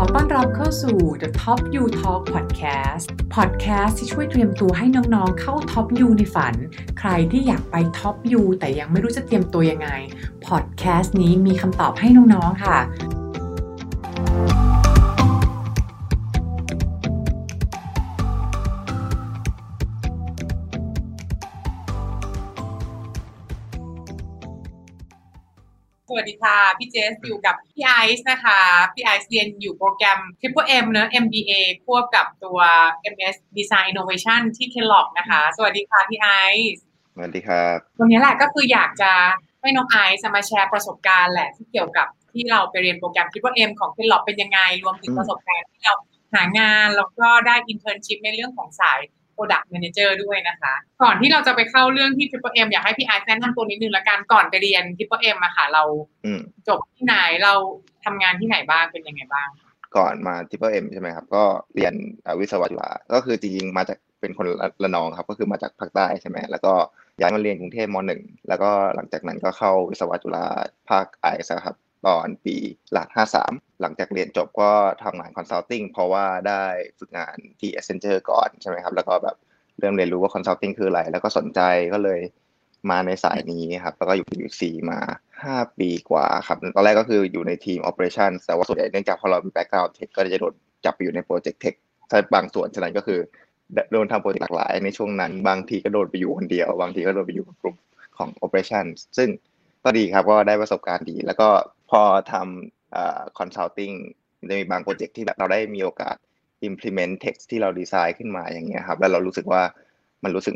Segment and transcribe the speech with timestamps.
[0.00, 6.54] อต้อนรับเข้าสู่ The Top You Talk Podcast Podcast ที่ช่วยเตรียมตัวให้น้องๆ เข้า Top You ในฝัน
[6.98, 9.88] ใครที่อยากไป Top You แต่ยังไม่รู้จะเตรียมตัวยังไง
[10.46, 12.78] Podcast นี้มีคำตอบให้น้องๆ ค่ะ
[26.30, 28.60] ดีค่ะ พี่เจสอยู่กับพี่ไอซ์นะคะ
[28.94, 31.52] พี่ไอซ์เรียนอยู่โปรแกรม Triple M เนอะ MBA
[31.84, 32.58] ควบกับตัว
[33.12, 36.28] MS Design Innovation ที่ Kellogg นะคะ สวัสดีค่ะ พี่ไอ
[36.74, 36.82] ซ์
[37.14, 39.12] สวัสดีครับ วันนี้แหละก็คืออยากจะ
[39.60, 45.94] ให้น้องไอซ์มาแชร์ประสบการณ์แหละที่เกี่ยวกับที่เราไปเรียนโปรแกรม Triple M ของ Kellogg เป็นยังไง รวมถึงอืมประสบการณ์ที่เรา
[46.34, 49.00] หางานแล้วก็ได้ internship ในเรื่องของสาย
[49.40, 55.82] Product Manager ด้วยนะคะ ก่อนที่เราจะไปเข้าเรื่องที่ Triple M อยากให้พี่ไอซ์แนะนำตัวนิดนึงละกันก่อนไปเรียน Triple M อะค่ะ เรา
[56.24, 57.52] อืมจบที่ไหนเรา
[58.04, 59.48] ทำงานที่ไหนบ้างเป็นยังไงบ้าง
[59.96, 61.44] ก่อนมา Triple M ใช่ไหมครับ ก็
[61.74, 61.94] เรียน
[62.24, 66.72] อ่าวิศวะจุฬาก็คือจริงๆมาจากเป็นคนระระนองครับ ก็คือมาจากภาคใต้ใช่ไหมแล้วก็
[67.20, 70.44] ย้ายมาเรียนกรุงเทพมหนึ่งแล้วก็หลังจากนั้นก็เข้าวิศวะจุฬา
[70.90, 72.56] ภาคไอซ์ครับ ตอนปี
[72.92, 73.08] หลัก
[73.44, 74.72] 53 หลังจากเรียนจบก็
[75.04, 76.64] ทำงาน consulting เพราะว่าได้
[76.98, 79.36] ฝึกงานที่ Accenture ก่อนใช่ไหมครับ แล้วก็แบบ
[79.78, 81.60] เริ่มเรียนรู้ว่า consulting คืออะไร แล้วก็สนใจ
[81.92, 82.20] ก็เลย
[82.90, 84.98] มาในสายนี้ครับ แล้วก็อยู่ที่ PwC มา
[85.40, 90.54] 5 ปีกว่าครับ ตอนแรกก็คืออยู่ในทีม Operation แต่ว่าส่วนใหญ่เนื่องจากพอเรามี background tech ก็จะโดน
[90.84, 91.74] จับไปอยู่ในโปรเจกต์ tech
[92.10, 93.20] ถ้าบางส่วนฉะนั้นก็คือ
[93.92, 97.76] โดนทำโปรเจกต์หลากหลาย ในช่วงนั้น บางทีก็โดนไปอยู่คนเดียว บางทีก็โดนไปอยู่กับกลุ่ม
[98.18, 98.84] ของ Operation
[99.18, 99.28] ซึ่ง
[99.84, 101.48] ก็ดีครับก็ได้ประสบการณ์ดี แล้วก็
[101.90, 102.02] พอ
[102.32, 103.94] ทำคอ่า consulting
[104.38, 106.16] มันจะมีบางโปรเจกต์ที่แบบเราได้มีโอกาส
[106.68, 109.62] implement tech ที่เราดีไซน์ขึ้นมาอย่างเงี้ยครับแล้วเรารู้สึกว่า
[110.24, 110.54] มันรู้สึก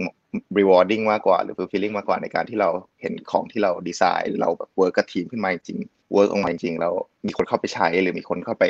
[0.59, 5.79] rewarding มากกว่าหรือ fulfilling มากกว่าในการที่เราเห็นของที่เราดีไซน์เราแบบ work กับทีมขึ้นมาจริง
[6.17, 6.95] work ออกมาจริงแล้ว
[7.27, 8.65] มีคนเข้าไปใช้หรือมีคนเข้าไป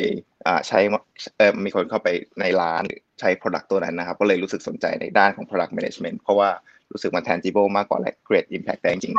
[0.68, 0.78] ใช้
[1.38, 2.08] เออมีคนเข้าไป
[2.40, 2.82] ในร้าน
[3.20, 6.48] ใช้ product ตัวนั้นนะครับ ก็เลยรู้สึกสนใจในด้านของ product management เพราะว่า
[6.92, 9.14] รู้สึกมัน tangible มากกว่าและ great impact ได้จริง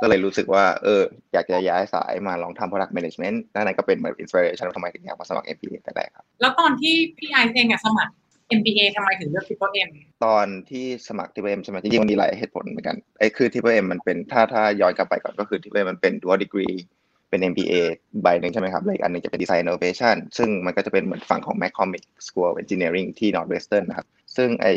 [0.00, 1.02] ก็เลยรู้สึกว่าเออ
[1.32, 8.12] อยากจะย้ายสายมาลองทำ product management นั่นนนก็เป็นเหมือน inspiration ว่าทำไมถึงอยากมาสมัคร MBA แต่แรกครับ แล้วตอนที่พี่ไอซ์เองอะสมัคร
[8.58, 9.90] MBA ทำไมถึงเลือก Triple M
[10.24, 16.76] ตอนที่สมัคร Triple M ใช่ไหมจริงๆมันมีหลายเหตุผลเหมือนกันไอ้คือ Triple M มันเป็นถ้าถ้าย้อนกลับไปก่อนก็คือ Triple M มันเป็น dual degree
[17.30, 17.74] เป็น MBA
[18.22, 24.06] ใบหนึ่งใช่ไหมครับแล้วอีกอันหนึงจะเป็น Design Innovation ซึ่งมันก็จะเป็นเหมือนฝั่งของ McCormick School of Engineering ที่ Northwestern นะครับ
[24.36, 24.74] ซึ่งไอ้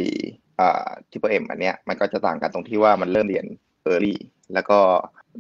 [0.60, 3.46] อ่า Triple M อันเนี้ยมันก็จะต่างกันตรงที่ว่ามันเริ่มเรียน
[3.92, 4.16] early
[4.54, 4.80] แล้วก็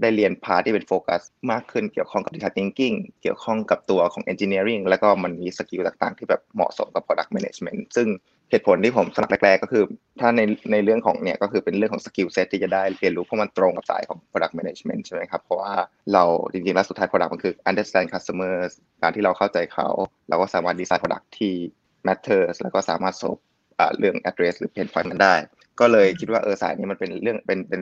[0.01, 8.07] ได้เรียน part ที่เป็นโฟกัสมากขึ้นเกี่ยวข้องกับ design thinking เกี่ยวข้องกับตัวของ engineering แล้วก็มันมี skill ต่างๆ ที่แบบเหมาะสมกับ product management ซึ่ง
[8.49, 9.83] เหตุผลที่ผมสมัครแรกๆก็คือ
[10.19, 10.41] ถ้าใน
[10.71, 15.73] ในเรื่องของเนี่ยก็คือเป็นเรื่องของ skill set ที่จะได้เรียนรู้เพราะมันตรงกับสายของ product management ใช่ไหมครับ เพราะว่า
[16.13, 18.71] เราจริงๆแล้วสุดท้าย product มันคือ understand customers
[19.01, 19.87] การที่เราเข้าใจเขา
[20.29, 21.53] เราก็สามารถ design product ที่
[22.07, 23.41] matters แล้วก็สามารถ solve
[23.97, 25.33] เรื่อง address หรือ pain point มันได้
[25.79, 27.81] ก็เลยคิดว่าเออสายนี้มันเป็นเรื่องเป็นเป็น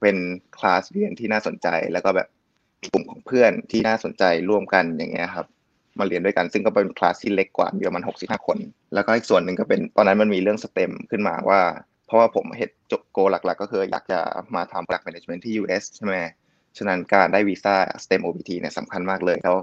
[0.00, 0.16] เป็น
[0.56, 2.28] คลาสเรียนที่น่าสนใจ แล้วก็แบบ
[2.80, 5.46] มีกลุ่มของเพื่อนที่น่าสนใจร่วมกันอย่างเงี้ยครับ
[5.98, 8.58] มาเรียนด้วยกันซึ่งก็เป็นคลาสที่เล็กกว่ามีประมาณ65คน
[8.94, 11.60] แล้วก็อีกส่วนหนึ่งก็เป็นตอนนั้นมันมีเรื่อง STEM ขึ้นมาว่า
[12.06, 14.18] เพราะว่าผมเห็นจบ goal หลัก ๆ ก็คืออยากจะ
[14.54, 16.14] มาทำ product management ที่ US ใช่ไหม
[16.78, 19.56] ฉะนั้นการได้วีซ่า STEM OPT เนี่ยสำคัญมากเลยแล้ว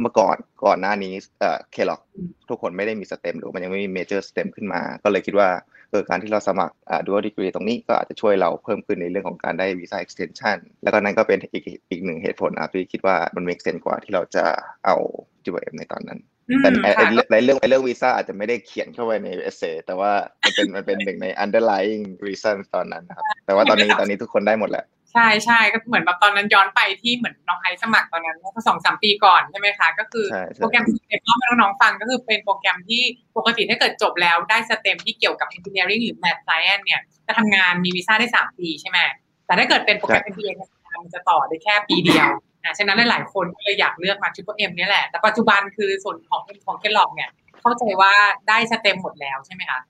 [0.00, 2.00] เมื่อก่อนก่อนหน้านี้เอ่อ Kellogg
[2.48, 5.48] ทุกคนไม่ได้มี STEM หรือมันยังไม่มี major STEM ขึ้นมา ก็เลยคิดว่า
[5.90, 14.44] เออการที่เราสมัครอ่า dual degree ตรงนี้ก็อาจจะช่วยเราเพิ่มขึ้นในเรื่องของการได้วีซ่า extension แล้วก็นั่นก็เป็นอีกอีกหนึ่งเหตุผลนะครับที่คิดว่ามัน make sense กว่าที่เราจะ
[14.86, 14.96] เอา
[15.44, 16.18] GWM ในตอนนั้น
[16.50, 20.12] อืมแต่ไอ้ไอ้ค่ะในเรื่องไอ้เรื่องวีซ่าอาจจะไม่ได้เขียนเข้าไปในเอเซแต่ว่า
[20.44, 33.02] มันเป็นมันเป็นหนึ่งใน underlying reason ตอนนั้นนะครับแต่ว่าตอนนี้ตอนนี้ทุกคนได้หมดแล้วใช่ใช่ก็เหมือนแบบตอนนั้นย้อนไปที่เหมือนน้องไอซ์สมัครตอนนั้นเมื่อสองสามปีก่อนใช่ไหมคะ ก็คือใช่ใช่โปรแกรมสเต็มเล่าให้น้องๆฟังก็คือเป็นโปรแกรมที่
[33.36, 38.98] ปกติถ้าเกิดจบแล้วได้สเต็มที่เกี่ยวกับ engineering หรือ math science เนี่ยจะทำงานมีวีซ่าได้สามปีใช่ไหม
[39.46, 40.70] แต่ถ้าเกิดเป็นโปรแกรม MBA เนี่ย
[41.02, 42.28] มันจะต่อได้แค่ปีเดียว
[42.64, 48.12] อะฉะนั้นหลายๆคนก็เลยอยากเลือกมา Triple M เนี่ยแหละ แต่ปัจจุบันคือส่วนของของเคลอกเนี่ย เข้าใจว่า
[48.48, 49.80] ได้สเต็มหมดแล้วใช่ไหมคะ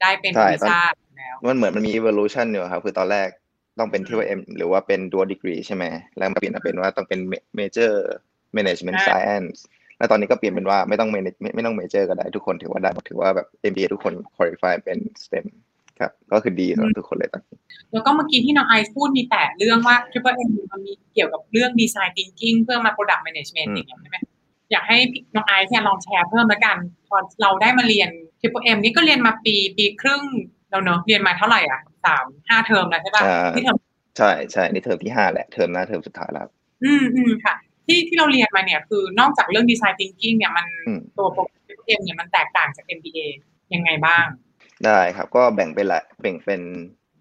[0.00, 0.78] ได้เป็นใช่วีซ่า
[1.16, 3.28] แล้วมันเหมือนมันมี evolution อยู่ครับคือตอนแรก
[3.78, 5.84] ต้องเป็นที่ว่า M หรือว่าเป็น dual degree ใช่ไหม
[6.18, 7.20] แล้วมาเปลี่ยนมาเป็นว่าต้องเป็น
[7.58, 7.92] major
[8.56, 9.58] management ใช่ science
[9.98, 15.46] แล้วตอนนี้ก็เปลี่ยนเป็นว่าไม่ต้อง manage ไม่ไม่ต้อง major ก็ได้ทุกคนถือว่าได้หมดถือว่าแบบ MBA ทุกคน qualify เป็น STEM
[16.00, 17.56] ครับ ก็คือดีสำหรับทุกคนเลยตอนนี้
[17.92, 24.18] แล้วก็เมื่อกี้ที่น้องไอซ์พูดมีแต่เรื่องว่า Triple M มันมีเกี่ยวกับเรื่อง Design Thinking เพื่อมา Product Management อืมอย่างเงี้ยใช่ไหม
[24.72, 26.76] อยากให้พี่น้องไอซ์เนี่ยลองแชร์เพิ่มแล้วกัน
[27.08, 28.08] พอเราได้มาเรียน
[28.40, 30.22] Triple M นี่ก็เรียนมาปีปีครึ่ง
[30.72, 33.78] แล้วเนอะเรียนมาเท่าไหร่อะสามห้าเทอมแล้วใช่ป่ะใช่ที่เทอม
[34.18, 36.46] ใช่ใช่นี่เทอมที่ห้าแหละเทอมหน้าเทอมสุดท้ายแล้ว
[36.84, 37.54] อืมอืมค่ะ
[37.86, 43.20] ที่ที่เราเรียนมาเนี่ย คือนอกจากเรื่อง Design Thinking เนี่ยมันอืมตัวโปรแกรม Triple M เนี่ยมันแตกต่างจาก MBA
[43.74, 44.26] ยังไงบ้าง
[44.84, 46.62] ได้ครับก็แบ่งเป็นละแบ่งเป็น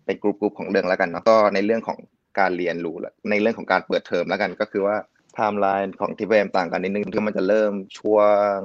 [0.05, 1.97] เป็นกลุ่มๆของเรื่องแล้วกันเนาะก็ในเรื่องของ
[2.39, 2.95] การเรียนรู้
[3.29, 4.95] ในเรื่องของการเปิดเทอมแล้วกันก็คือว่า
[5.33, 8.19] ไทม์ไลน์ของ Triple M ต่างกันนิดนึงคือมันจะเริ่มช่ว
[8.55, 8.57] ง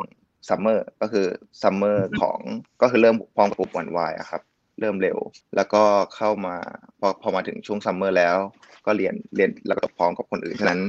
[0.48, 1.26] ซัมเมอร์ก็คือ
[1.62, 2.38] ซัมเมอร์ของ
[2.82, 4.42] ก็คือเริ่มพร้อมกับกลุ่ม One Year ครับ
[4.80, 5.18] เริ่มเร็ว
[5.56, 5.82] แล้วก็
[6.16, 6.56] เข้ามา
[7.00, 8.36] พอพอมาถึงช่วงซัมเมอร์แล้ว
[8.86, 10.80] ก็เรียนเรียนแล้วก็พร้อมกับคนอื่นฉะนั้น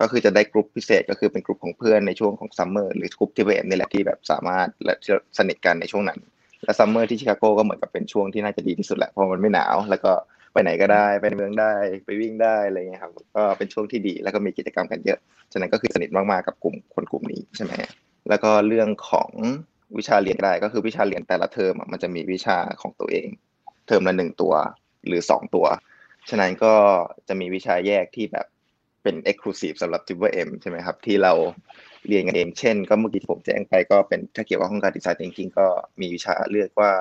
[0.00, 4.94] ก็คือจะได้กลุ่มพิเศษก็คือเป็นกลุ่มของเพื่อนในช่วงของซัมเมอร์หรือกลุ่ม Triple M นี่แหละที่แบบสามารถและ
[5.38, 6.18] สนิทกันในช่วงนั้น
[6.64, 10.12] และซัมเมอร์ที่ชิคาโกก็เหมือนกับเป็นช่วงที่น่าจะดีที่สุดแหละเพราะมันไม่หนาว แล้วก็
[10.52, 11.72] ไปไหนก็ได้ไปเมืองได้
[12.04, 15.18] ไปวิ่งได้อะไรเงี้ยครับก็เป็นช่วงที่ดีแล้วก็มีกิจกรรมกันเยอะ
[15.52, 17.72] ฉะนั้นก็คือสนิทมากๆกับกลุ่มคนกลุ่มนี้ใช่ไหม
[18.28, 19.30] แล้วก็เรื่องของ
[19.98, 23.28] วิชาเรียนได้ก็คือวิชาเรียนแต่ละเทอมมันจะมีวิชาของตัวเอง
[23.86, 24.54] เทอมละหนึ่งตัว
[25.06, 25.66] หรือสองตัว
[26.30, 26.74] ฉะนั้นก็
[27.28, 28.46] จะมีวิชาแยกที่แบบ
[29.02, 31.32] เป็น exclusive สำหรับ Triple M ใช่ไหมครับ ที่เรา
[32.08, 35.66] เรียนกันเอง เช่น ก็เมื่อกี้ผมแจ้งไปก็เป็นถ้าเกี่ยวกับห้องการดีไซน์ thinking ก็
[36.00, 36.92] มีวิชาเลือกว่า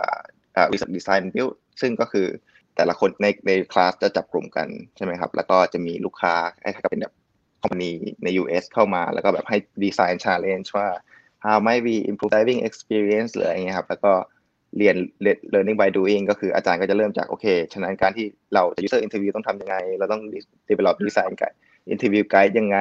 [0.55, 2.27] อ่าวิชาดีไซน์ build ซึ่งก็คือ
[2.75, 7.13] แต่ละคนในในคลาสจะจับกลุ่มกันใช่ไหมครับ แล้วก็จะมีลูกค้าคล้กับเป็นแบบ
[7.61, 7.91] คอมพานี
[8.23, 10.87] ใน US เข้ามา แล้วก็แบบให้ดีไซน์ challenge ว่า
[11.43, 14.13] how might we improve diving experience หรืออะไรเงี้ยครับ แล้วก็
[14.77, 14.95] เรียน
[15.53, 20.21] learning by doing ก็คืออาจารย์ก็จะเริ่มจากโอเค ฉะนั้นการที่เราจะ user interview ต้องทำยังไง เราต้อง
[20.69, 21.57] develop design guide
[21.93, 22.79] interview guide ยังไง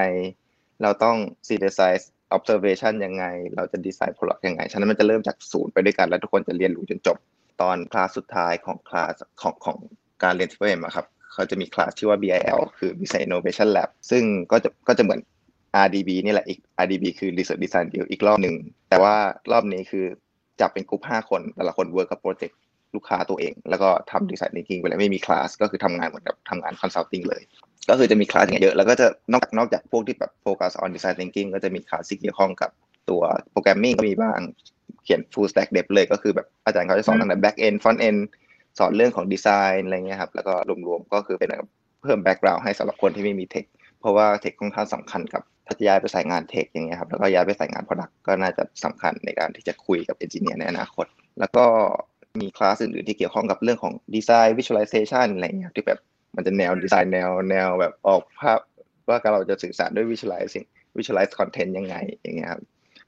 [0.83, 1.17] เราต้อง
[1.49, 2.05] synthesize
[2.37, 3.25] observation ยังไง
[3.57, 7.17] เราจะ design product ยังไง ฉะนั้นมันจะเริ่มจากศูนย์ไปด้วยกัน แล้วทุกคนจะเรียนรู้จนจบ
[7.63, 9.79] ตอนคลาสสุดท้ายของคลาสของของ
[10.23, 14.23] การเรียน TFM อะครับ เขาจะมีคลาสชื่ว่า BIL คือ Business Innovation Lab ซึ่ง
[14.53, 15.21] ก็จะก็จะเหมือน
[15.85, 18.55] RDB นี่แหละอีก RDB คือ Research Design Build อีกรอบหนึ่ง
[18.89, 19.15] แต่ว่า
[19.53, 20.05] รอบนี้คือ
[20.61, 22.59] จับเป็นกลุ่ม5คน แต่ละคนเวิร์กกับโปรเจกต์
[22.95, 27.43] ลูกค้าตัวเอง แล้วก็ทำดีไซน์ thinking ไปเลยไม่มีคลาสก็คือทำงานเหมือนกับทำงาน consulting เลย
[27.91, 32.71] ก็คือจะมีคลาสอย่างเยอะ แล้วก็จะนอกจากนอกจากพวกที่แบบโฟกัส on design thinking ก็จะมีคลาสที่เกี่ยวข้องกับ
[33.11, 34.41] ตัว programming ก็มีบ้าง
[35.05, 38.21] เขียน full stack dev เลยก็คือแบบอาจารย์เขาจะสอนตั้งแต่ back end front end
[38.79, 40.53] สอนเรื่องของดีไซน์อะไรเงี้ยครับแล้วก็
[40.87, 41.51] รวมๆก็คือเป็น
[42.03, 43.65] เพิ่ม background ให้สำหรับคนที่ไม่มี tech
[44.01, 51.07] เพราะว่า tech ค่อนข้างสำคัญกับ ถ้าจะย้ายไปสายงาน tech อย่างเงี้ยครับแล้วก็ย้ายไปสายงาน Product ก็น่าจะสำคัญในการที่จะคุยกับ engineer ในอนาคต
[51.41, 51.65] แล้วก็
[52.41, 55.99] มีคลาสอื่นๆที่เกี่ยวข้องกับเรื่องของ design visualization อะไรเงี้ยที่แบบ
[56.37, 58.59] มันจะแนวดีไซน์แนวแนวแบบออกภาพ
[59.09, 60.65] ว่าเราจะสื่อสารด้วย visualizing
[60.97, 62.63] visualize content ยังไงอย่างเงี้ยครับ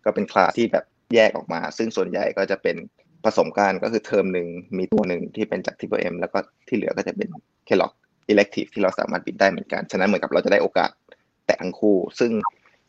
[0.05, 0.85] ก็เป็นคลาสที่แบบ
[1.15, 2.77] แยกออกมา ซึ่งส่วนใหญ่ก็จะเป็น
[3.25, 4.47] ผสมกันก็คือเทอมหนึ่ง
[4.79, 7.29] มีตัวหนึ่งที่เป็นจาก Triple M แล้วก็ที่เหลือก็จะเป็น
[7.67, 7.93] Kellogg
[8.29, 10.91] elective ที่เราสามารถ bid ได้เหมือนกัน ฉะนั้นเหมือนกับเราจะได้โอกาส
[11.46, 12.32] แตะทั้งคู่ ซึ่ง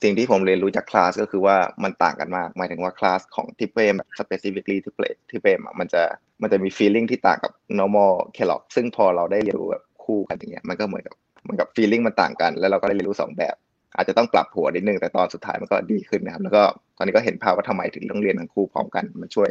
[0.04, 6.04] สิ่งที่ผมเรียนรู้จากคลาสก็คือว่ามันต่างกันมาก หมายถึงว่าคลาสของทิเอ็ม specifically ทิเอ็มทิเอ็มมันจะ
[6.42, 13.56] มันจะมี feeling ที่ต่างกับ normal Kellogg ซึ่งพอเราได้เรียนรู้แบบคู่กันอย่างเงี้ยมันก็เหมือนกับเหมือนกับ feeling มันต่างกัน แล้วเราก็ได้เรียนรู้สองแบบ
[13.96, 16.64] อาจจะต้องปรับหัวนิดนึงแต่ตอนสุดท้ายมันก็ดีขึ้นนะครับ แล้วก็
[16.98, 19.50] ตอนนี้ก็เห็นภาพว่าทำไมถึงต้องเรียนทั้งคู่พร้อมกันมันช่วย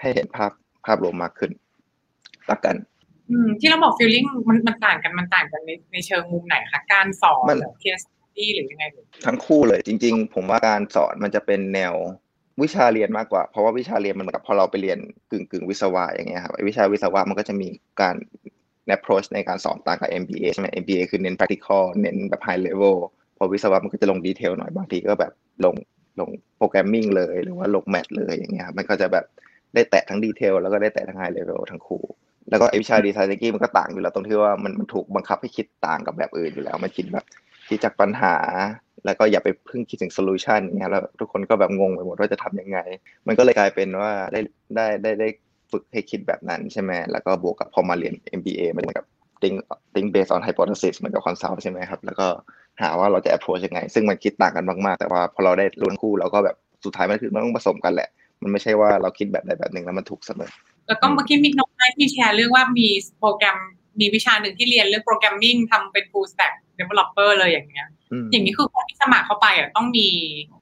[0.00, 0.50] ให้เห็นภาพ
[0.86, 1.50] ภาพรวมมากขึ้น
[2.48, 2.76] ตักกัน
[3.30, 8.84] อืมที่เราบอก feeling มันมันต่างกันมันต่างกันในในเชิงมุมไหนคะการสอนมันเคสี้หรือยังไง
[9.26, 11.94] ทั้งคู่เลยจริง ๆ ผมว่าการสอนมันจะเป็นแนว
[12.62, 14.98] วิชาเรียนมากกว่า เพราะว่าวิชาเรียนมันเหมือนกับพอเราไปเรียน
[15.30, 17.68] กึ่งกึ่งวิศวะอย่างเงี้ยครับวิชาวิศวะมันก็จะมี
[18.00, 18.16] การ
[18.94, 22.96] approach ในการสอนต่างกับ MBA ใช่ไหม MBA คือเน้น practical เน้นแบบ high level
[23.36, 25.32] พอวิศวะมันก็จะลง detail หน่อยบางทีก็แบบ
[25.64, 25.74] ลง
[26.20, 29.24] ลง programming เลยหรือว่าลง math เลยอย่างเงี้ยครับมันก็จะแบบ
[29.74, 32.02] ได้แตะทั้ง detail แล้วก็ได้แตะทั้ง high level ทั้งคู่
[32.50, 37.24] แล้วก็ไอวิชาดีไซน์ตะกี้มันก็ต่างอยู่แล้วตรงที่ว่ามันมันถูกบังคับให้คิดต่างกับแบบอื่นอยู่แล้ว มันคิดแบบ
[37.68, 38.34] คิดจากปัญหา
[39.04, 42.78] แล้วก็อย่าไปเพิ่งคิดถึงโซลูชันเงี้ยแล้วทุกคนก็แบบงงไปหมดว่าจะทำยังไง
[43.26, 44.40] มันก็เลยกลายเป็นว่าได้
[44.76, 45.28] ได้ได้ได้
[45.72, 49.06] ฝึกให้คิดแบบนั้นใช่ไหมแล้วก็บวกกับพอมาเรียน MBA มันเหมือนกับ
[49.42, 49.56] think
[49.94, 52.26] think based on hypothesis เหมือนกับ consult ใช่ไหมครับ แล้วก็
[52.82, 58.08] หาว่าเราจะ approach ยังไง ซึ่งมันคิดต่างกันมาก ๆ แต่ว่าพอเราได้รู้ทั้งคู่เราก็แบบสุดท้ายมันคือมันต้องผสมกันแหละ
[58.42, 60.50] มันไม่ใช่ว่าเราคิดแบบใดแบบหนึ่งแล้วมันถูกเสมอ
[60.88, 63.58] แล้วก็เมื่อกี้มีน้องไม้ที่แชร์เรื่องว่ามีโปรแกรม
[64.00, 70.08] มีวิชาหนึ่งที่เรียนเรื่องโปรแกรมมิ่งทำเป็น full stack developer เลยอย่างเงี้ยอืมอย่างนี้คือคนที่สมัครเข้าไปอะต้องมี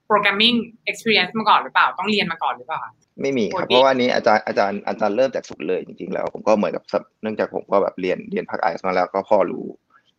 [0.08, 0.56] programming
[0.90, 2.80] experience มาก่อนหรือเปล่า ต้องเรียนมาก่อนหรือเปล่า
[3.20, 9.66] ไม่มีครับโอ้ยเพราะว่านี้อาจารย์อาจารย์อาจารย์เริ่มจากศูนย์เลยจริงๆแล้ว ผมก็เหมือนกับสับเนื่องจากผมก็แบบเรียนเรียนภาคไอซ์มาแล้วก็พอรู้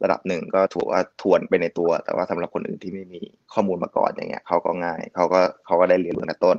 [0.03, 3.21] ระดับหนึ่งก็ถือว่าทวนไปในตัว แต่ว่าสำหรับคนอื่นที่ไม่มี
[3.53, 6.57] ข้อมูลมาก่อนอย่างเงี้ยเขาก็ง่ายเขาก็เขาก็ได้เรียนรู้ตั้งแต่ต้น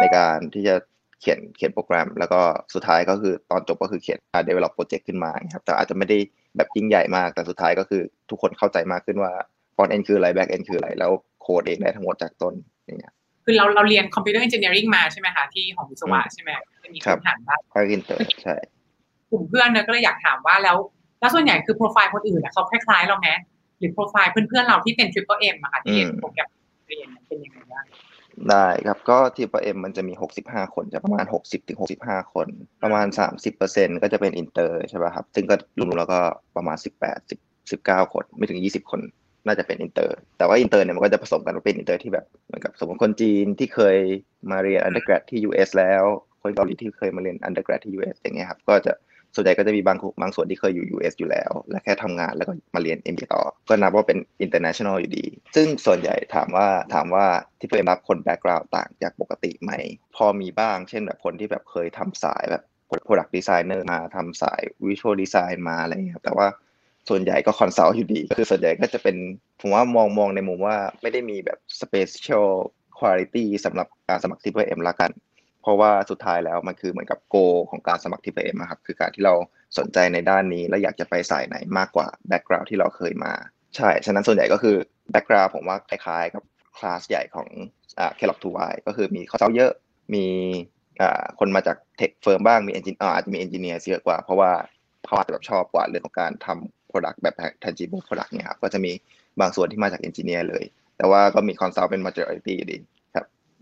[0.00, 2.40] ในการที่จะเขียนเขียนโปรแกรม แล้วก็
[2.74, 6.18] สุดท้ายก็คือตอนจบก็คือเขียน develop project ขึ้นมาครับแต่อาจจะไม่ได้
[6.56, 9.32] แบบยิ่งใหญ่มาก แต่สุดท้ายก็คือทุกคนเข้าใจมากขึ้นว่า
[9.74, 11.10] front end คืออะไร back end คืออะไร แล้ว
[11.42, 12.54] โค้ดเองได้ทั้งหมดจากต้น
[12.86, 13.12] อย่างเงี้ย
[13.44, 16.50] คือเราเราเรียน computer engineering มาใช่ไหมคะที่ของวิศวะใช่ไหม
[16.82, 18.54] จะมีครับพื้นฐานบ้างภาคอินเตอร์ใช่
[19.30, 20.76] กลุ่มเพื่อนเนี่ยก็เลยอยากถามว่าแล้ว
[21.20, 23.28] แล้วส่วนใหญ่คือโปรไฟล์คนอื่นอะเขาคล้ายๆเราไหม
[23.78, 26.48] หรือโปรไฟล์เพื่อนๆเราที่เป็น Triple M อะค่ะที่เรียนโปรแกรม
[26.88, 27.84] เรียนเป็นยังไงบ้าง
[28.50, 32.48] ได้ครับก็ Triple M มันจะมี 65 คนจะประมาณ 60ถึง65 คน
[32.82, 33.06] ประมาณ
[33.54, 36.20] 30%ก็จะเป็นอินเตอร์ใช่ป่ะครับ ซึ่งก็รวมๆแล้วก็
[36.56, 37.38] ประมาณ 18 10
[37.70, 39.00] 19 คน ไม่ถึง 20 คน
[39.46, 43.96] น่าจะเป็นอินเตอร์ แต่ว่าอินเตอร์เนี่ยมันก็จะผสมกันเป็นอินเตอร์ที่แบบเหมือนกับสมมติคนจีนที่เคย
[44.50, 46.02] มาเรียน undergrad ที่ US แล้ว
[46.42, 48.92] คนเกาหลีที่เคยมาเรียน undergrad ที่ US อย่างเงี้ยครับ ก็จะ
[49.34, 55.26] ส่วนใหญ่ก็จะมีบางบางส่วนที่เคยอยู่ US อยู่แล้ว และแค่ทำงานแล้วก็มาเรียน MBA ต่อ ก็นับว่าเป็น international อยู่ดี
[55.56, 57.26] ซึ่งส่วนใหญ่ถามว่าถามว่า
[57.58, 59.72] ที่เพื่อนรับคน background ต่างจากปกติไหม
[60.16, 62.62] พอมีบ้าง เช่นแบบคนที่แบบเคยทำสายแบบ
[63.06, 66.46] product designer มาทำสาย visual design มาอะไรเงี้ยแต่ว่า
[67.08, 69.16] ส่วนใหญ่ก็คอนซัลท์อยู่ดี คือส่วนใหญ่ก็จะเป็น
[69.60, 72.48] ผมว่ามองมองในมุมว่าไม่ได้มีแบบ special
[72.98, 75.10] quality สำหรับการสมัครที่เพื่อเอ็มละกัน
[75.64, 77.36] เพราะว่าสุดท้ายแล้วมันคือเหมือนกับโก
[77.70, 79.34] ของการสมัครที่เพื่อเอ็มครับคือการที่เรา
[79.78, 83.32] สนใจในด้านนี้ และอยากจะไปสายไหนมากกว่า background ที่เราเคยมา
[83.76, 84.76] ใช่ ฉะนั้นส่วนใหญ่ก็คือ
[85.10, 86.42] background ผมว่าคล้ายๆกับ
[86.76, 87.48] คลาสใหญ่ของ
[87.98, 89.72] อ่า Kellogg Two Y ก็คือมี consult เยอะ
[90.14, 90.26] มี
[91.00, 94.50] อ่าคนมาจาก tech firm บ้างมี engineer อาจจะมี engineer เยอะกว่า เพราะว่า
[95.06, 98.92] เขาอาจจะแบบชอบกว่าเรื่องของการทำ product แบบ tangible product เนี่ยครับก็จะมี
[99.40, 100.64] บางส่วนที่มาจาก engineer เลย
[100.96, 102.78] แต่ว่าก็มี consult เป็น majority อยู่ดี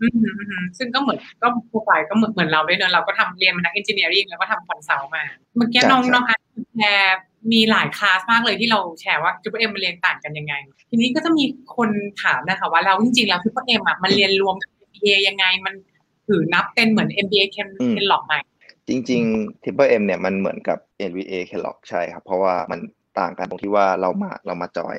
[0.01, 0.29] อืมอื
[0.61, 5.23] มซึ่งก็เหมือนก็โปรไฟล์ก็เหมือนเหมือนเราด้วยเนอะเราก็ทำเรียนมานัก engineering แล้วก็ทำ consult มา
[5.55, 6.41] เมื่อกี้ใช่น้องใช่น้องอาร์ต
[6.77, 7.17] แชร์
[7.51, 10.53] มีหลายคลาสมากเลยที่เราแชร์ว่า Triple M มันเรียนต่างกันยังไง
[10.89, 11.43] ทีนี้ก็จะมี
[11.75, 11.89] คน
[12.23, 15.75] ถามนะคะว่าเราจริงๆแล้ว Triple M อะมันเรียนรวมกับ MBA ยังไงมัน
[16.27, 18.33] ถือนับเป็นเหมือน MBA เคน Kellogg ไหม
[18.87, 20.77] จริงๆ Triple M เนี่ยมันเหมือนกับ
[21.09, 22.79] MBA Kellogg ใช่ครับ เพราะว่ามัน
[23.19, 24.97] ต่างกันตรงที่ว่าเรามาเรามาจอย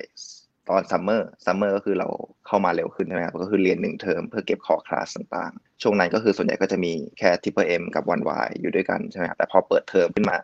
[0.68, 2.08] ตอน summer summer ก็คือเรา
[2.46, 10.36] เข้ามาเร็วขึ้นใช่ไหมครับก็คือเรียนหนึ่งเทอมเพื่อเก็บ core class ต่างๆ ช่วงนั้นก็คือส่วนใหญ่ก็จะมีแค่ Triple M กับ One Y อยู่ด้วยกันใช่ไหมครับแต่พอเปิดเทอมขึ้นมา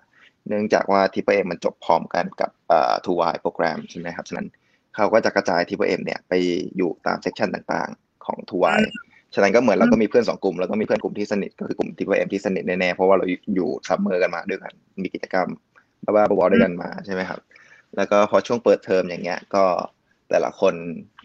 [0.49, 4.47] เนื่องจากว่า Triple M มันจบพร้อมกันกับเอ่อ Two Y โปรแกรมใช่ไหมครับฉะนั้น
[4.97, 6.33] เขาก็จะกระจาย Triple M เนี่ยไป
[6.77, 8.81] อยู่ตาม section ต่างๆ ของ Two Y
[9.35, 13.25] ฉะนั้นก็เหมือนเราก็มีเพื่อนสองกลุ่มแล้วก็มีเพื่อนกลุ่มที่สนิทก็คือกลุ่ม Triple M ที่สนิทแน่ๆเพราะว่าเรา
[13.55, 14.73] อยู่ summer กันมาด้วยกัน
[15.03, 15.49] มีกิจกรรม
[16.05, 17.41] บ้าๆบอๆด้วยกันมาใช่ไหมครับ
[17.97, 19.65] แล้วก็พอช่วงเปิดเทอมอย่างเงี้ยก็
[20.31, 20.75] แต่ละคน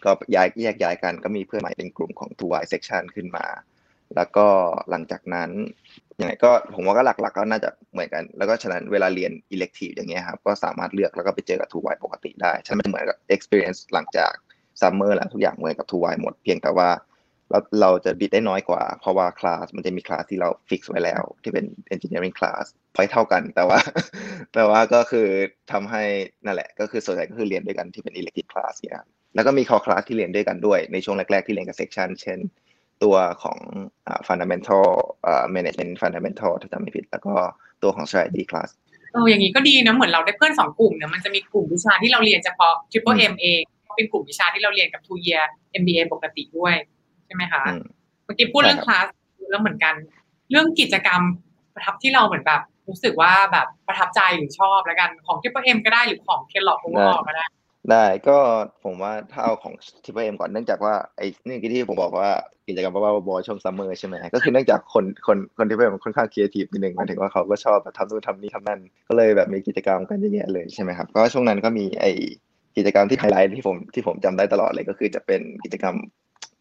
[0.05, 3.45] ก็ย้ายแยกย้ายกันก็มีเพื่อนใหม่เป็นกลุ่มของ 2Y section ขึ้นมา
[4.15, 4.47] แล้วก็
[4.89, 5.49] หลังจากนั้น
[6.19, 14.31] ยังไงก็ผมว่าก็หลักๆก็น่าจะเหมือนกัน แล้วก็ฉะนั้นเวลาเรียน elective อย่างเงี้ยครับก็สามารถเลือกแล้วก็ไปเจอกับ 2Y ปกติได้ฉะนั้นมันเหมือนกับ experience หลังจาก
[14.81, 16.89] summer แล้วทุกอย่างเหมือนกับ 2Y หมดเพียงแต่ว่า
[17.51, 23.79] เราเราจะบิดได้น้อยกว่า เพราะว่าคลาสมันจะมีคลาสที่เราฟิกไว้แล้ว ที่เป็น engineering class พอยเท่ากัน แต่ว่า
[24.53, 25.27] แต่ว่าก็คือ
[25.71, 26.03] ทำให้
[26.45, 32.39] นั่นแหละ ก็คือส่วนใหญ่ก็คือเรียนด้วยกันที่เป็น elective class เนี่ยแล้วก็มี core class ที่เรียนด้วยกันด้วย ในช่วงแรก ๆ ที่เรียนกับ section เช่น
[33.03, 33.57] ตัวของ
[34.27, 34.85] fundamental
[35.55, 37.33] management fundamental ถ้าจำไม่ผิด แล้วก็
[37.83, 38.69] ตัวของ strategy class
[39.13, 43.61] เอออย่างนี้ก็ดีนะ เหมือนเราได้เพื่อนสองกลุ่มเนี่ยมันจะมีกลุ่มวิชาที่เราเรียนเฉพาะ Triple M เอง
[43.95, 45.43] เป็นกลุ่มวิชาที่เราเรียนกับ two year
[45.81, 46.75] MBA ปกติด้วย
[47.25, 47.81] ใช่ไหมคะอืม
[48.25, 49.07] เมื่อกี้พูดเรื่องใช่คครับลาส
[49.49, 49.95] แล้วเหมือนกัน
[50.51, 51.21] เรื่องกิจกรรม
[51.75, 57.45] ประทับที่เราเหมือนแบบ รู้สึกว่าแบบประทับใจหรือชอบแล้วกันของ Triple M ก็ได้หรือของ k e l l o g g Overall ก็ได้
[57.91, 58.37] ได้ก็
[58.83, 59.73] ผมว่าถ้าเอาของ
[60.03, 62.31] Triple M ก่อนเนื่องจากว่าไอ้นี่ที่ผมบอกว่า
[62.67, 68.79] กิจกรรมบ้าๆบอๆช่วง summer ใช่ไหมก็คือเนื่องจากคนคนคน Triple M ค่อนข้างครีเอทีฟนิดนึงหมายถึงว่าเขาก็ชอบแบบทำนู่นทำนี่ทำนั่น
[69.09, 72.11] ก็เลยแบบมีกิจกรรมกันเยอะแยะเลยใช่ไหมครับก็ช่วงนั้นก็มีไอ้
[72.77, 75.95] กิจกรรมที่ไฮไลท์ที่ผมที่ผมจำได้ตลอดเลยก็คือจะเป็นกิจกรรม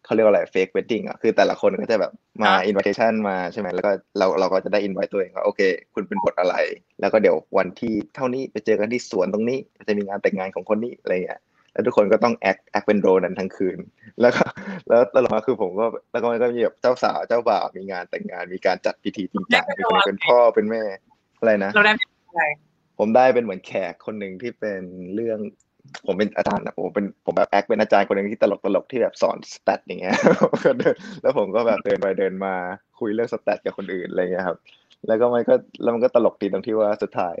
[0.05, 5.61] เขาเรียกว่าอะไร fake wedding อะคือแต่ละคนก็จะแบบมา invitation มาใช่ไหมแล้วก็เราเราก็จะได้อินไว้ตัวเองว่าโอเค
[5.93, 6.55] คุณเป็นบทอะไร
[6.99, 11.41] แล้วก็เดี๋ยววันที่เท่านี้ไปเจอกันที่สวนตรงนี้ จะมีงานแต่งงานของคนนี้อะไรเงี้ย
[11.73, 13.77] แล้วทุกคนก็ต้อง act act เป็น role นั้นทั้งคืน
[14.21, 14.43] แล้วก็
[14.89, 20.83] แล้วตลอดมาคือผมก็แล้วก็มันก็มีแบบเจ้าสาวเจ้าบ่าวมีงานแต่งงานมีการจัดพิธีจริงจังมีคนเป็นพ่อเป็นแม่
[21.39, 21.93] อะไรนะเราได้
[22.29, 22.43] อะไร
[22.99, 24.81] ผมได้เป็นเหมือนแขกคนหนึ่งที่เป็น
[25.15, 25.39] เรื่อง
[26.07, 30.15] ผมเป็นอาจารย์นะผมเป็นผมแบบ act เป็นอาจารย์คนหนึ่งที่ตลกตลกที่แบบสอน stat อย่างเงี้ย
[31.21, 32.53] แล้วผมก็แบบเดินไปเดินมา
[32.99, 34.57] คุยเรื่องสแตทกับคนอื่นอะไรเงี้ยครับ
[35.07, 37.35] แล้วก็มันก็แล้วมันก็ตลกดีตรงที่ว่าสุดท้าย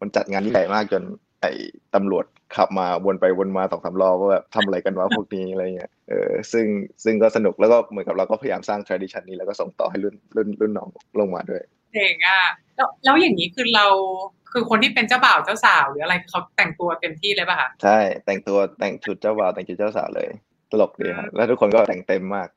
[0.00, 1.02] มันจัดงานที่ใหญ่มากจน
[1.42, 1.52] ไอ้
[1.94, 2.24] ตำรวจ
[2.56, 6.66] ขับมาวนไปวนมาสองสามรอบว่าแบบทำอะไรกันวะพวกนี้อะไรเงี้ยเออซึ่ง
[7.04, 10.88] ซึ่งก็สนุกแล้วก็เหมือนกับเราก็พยายามสร้าง tradition นี้แล้วก็ส่งต่อให้รุ่นรุ่นรุ่นน้อง
[11.20, 12.42] ลงมาด้วย เจ๋งอะ
[12.76, 13.86] แล้วแล้วอย่างนี้คือเรา
[14.52, 20.28] คือคนที่เป็นเจ้าบ่าวเจ้าสาวหรืออะไรเขาแต่งตัวเต็มที่เลยป่ะคะใช่แต่งตัวแต่งชุดเจ้าบ่าวแต่งชุดเจ้าสาวเลย
[20.70, 22.48] ตลกดีครับแล้วทุกคนก็แต่งเต็มมาก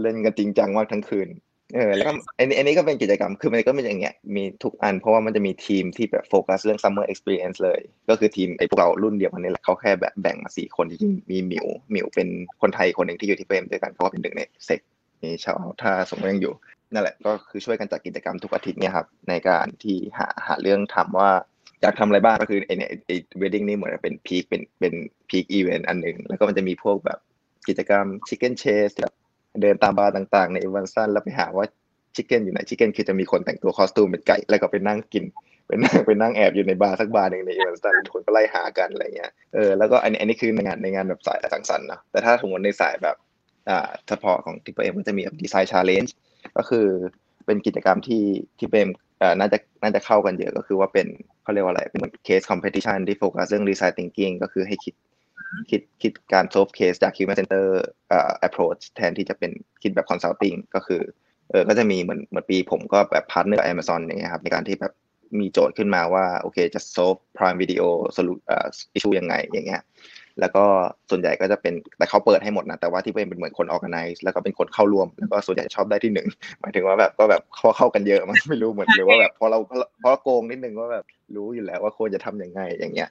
[0.00, 1.28] เล่นกันจริงจังมากทั้งคืน
[1.74, 12.28] เออแล้วก็อันนี้อันนี้ก็เป็นกิจกรรมคือมันก็เป็นอย่างเงี้ยมีทุกอันเพราะว่ามันจะมีทีมที่แบบโฟกัสเรื่อง summer experience เลย ก็คือทีมไอ้พวกเรารุ่นเดียวกันนี่แหละเขาแค่แบบแบ่งมาสี่คนจริงๆมีหมิวหมิวเป็น
[12.62, 14.80] คนไทยคนหนึ่งที่อยู่ที่เฟรมด้วยกันเขาก็เป็นหนึ่งในเซก
[15.22, 16.54] มีชาวถ้าสมมติยังอยู่
[16.92, 21.30] นั่นแหละก็คือช่วยกันจัดกิจกรรมทุกอาทิตย์เนี่ยครับในการที่หาหาเรื่องทำว่า
[21.82, 24.94] อยากทำอะไรบ้างก็คือไอเนี่ยไอwedding นี่เหมือนเป็น peak เป็นเป็น
[25.28, 27.18] peak event อันหนึ่งแล้วก็มันจะมีพวกแบบ
[27.68, 29.12] กิจกรรม chicken chase แบบ
[29.62, 31.66] เดินตามบาร์ต่างๆ ใน Evanston แล้วไปหาว่า
[32.14, 35.24] chicken อยู่ไหน chicken คือจะมีคนแต่งตัว costume เป็นไก่แล้วก็ไปนั่งกิน
[35.66, 43.16] ไปนั่งไปนั่งแอบอยู่ในบาร์สักบาร์หนึ่งใน Evanston คนก็ไล่หากันอะไรเงี้ยเออแล้วก็อันนี้อันนี้คือในงานในงานแบบสายสังสรรค์นะแต่ถ้าสมมติในสายแบบ
[43.68, 46.14] อ่าเฉพาะของ Triple M ก็จะมีแบบ design challenge
[46.56, 46.86] ก็คือ
[47.46, 48.24] เป็นกิจกรรมที่
[48.58, 48.90] Triple M
[49.22, 51.06] อ่าน่าจะน่าจะเข้ากันเยอะก็คือว่าเป็น
[51.42, 54.94] เขาเรียกว่าอะไร เป็นเหมือน case competition ที่โฟกัสเรื่อง design thinking ก็คือให้คิด
[55.70, 57.66] คิดคิดการ solve case จาก human center
[58.12, 59.50] อ่า approach แทนที่จะเป็น
[59.82, 61.02] คิดแบบ consulting ก็คือ
[61.50, 64.92] เออก็จะมีเหมือนเหมือนปีผมก็แบบ partner กับ Amazon อย่างเงี้ยครับในการที่แบบ
[65.40, 67.84] มีโจทย์ขึ้นมาว่า โอเคจะ solve prime video
[68.16, 69.82] solu อ่า issue ยังไงอย่างเงี้ย
[70.40, 70.64] แล้วก็
[71.10, 76.26] ส่วนใหญ่ก็จะเป็นแต่เขาเปิดให้หมดนะแต่ว่า Triple M เหมือนคน organize แล้วก็เป็นคนเข้าร่วมแล้วก็ส่วนใหญ่ชอบได้ที่หนึ่ง
[76.60, 79.58] หมายถึงว่าแบบก็แบบเขาเข้ากันเยอะมันไม่รู้เหมือนหรือว่าแบบพอเรา
[80.00, 81.04] เพราะโกงนิดนึงว่าแบบ
[81.36, 83.08] รู้อยู่แล้วว่าควรจะทำยังไงอย่างเงี้ย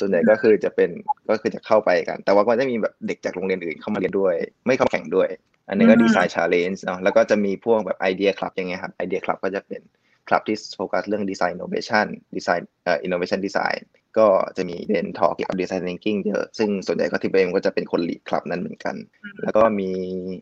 [0.00, 0.90] ส่วนใหญ่ก็คือจะเป็น
[1.28, 4.34] ก็คือจะเข้าไปกัน แต่ว่าก็จะมีแบบเด็กจากโรงเรียนอื่นเข้ามาเรียนด้วย
[4.66, 5.28] มาเข้าแข่งด้วย
[5.68, 9.80] อันนี้ก็ design challenge เนาะแล้วก็จะมีพวกแบบ IDEA club อย่างเงี้ยครับ IDEA club ก็จะเป็น
[10.28, 13.86] คลับที่โฟกัสเรื่อง design innovation design เอ่อ innovation design
[14.18, 14.26] ก็
[14.56, 18.96] จะมีเรียนทอเกี่ยวกับ design thinking เยอะซึ่งส่วนใหญ่ก็ที่เองก็จะเป็นคน lead club นั้นเหมือนกัน
[19.42, 19.90] แล้วก็มี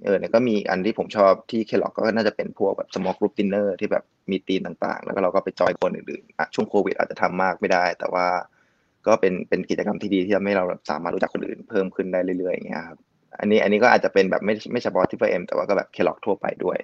[0.05, 8.27] เออเนี่ยก็มีอันที่ผมชอบที่ Kellogg ก็น่าจะเป็นพวกแบบ small group dinner ที่แบบมีตีมต่างๆ แล้วก็เราก็ไปจอยคนอื่นๆอะช่วงโควิดอาจจะทำมากไม่ได้ แต่ว่า
[9.07, 12.99] ก็เป็นเป็นกิจกรรมที่ดีที่ทำให้เราสามารถรู้จักคนอื่นเพิ่มขึ้นได้เรื่อยๆอย่างเงี้ยครับ
[13.41, 16.79] อันนี้อันนี้ก็อาจจะเป็นแบบไม่ไม่เฉพาะ Triple M แต่ว่าก็แบบ Kellogg ทั่วไปด้วย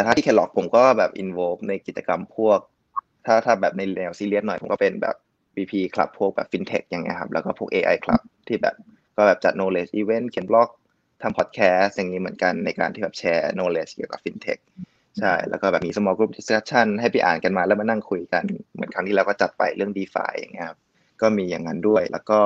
[0.00, 1.38] แต่ถ้าที่ Kellogg ผมก็แบบอินโว
[1.68, 2.58] ในกิจกรรมพวก
[3.26, 5.16] ถ้าถ้าแบบในแนวซีเรียสหน่อยผมก็เป็นแบบ
[5.56, 8.74] BP club พวกแบบ FinTech อย่างเงี้ยครับแล้วก็พวก AI clubที่แบบ
[9.16, 10.68] ก็แบบจัด knowledge event เขียนบล็อก
[11.22, 14.60] ทำ podcast อย่างนี้เหมือนกันในการที่แบบแชร์ knowledge เกี่ยวกับ FinTech
[15.18, 20.78] ใช่ แล้วก็แบบมี small group discussion ให้ไปอ่านกันมาแล้วมานั่งคุยกัน เหมือนครั้งที่แล้วก็จัดไปเรื่อง DeFi อย่างเงี้ยครับ
[21.20, 22.40] ก็มีอย่างนั้นด้วยแล้วก็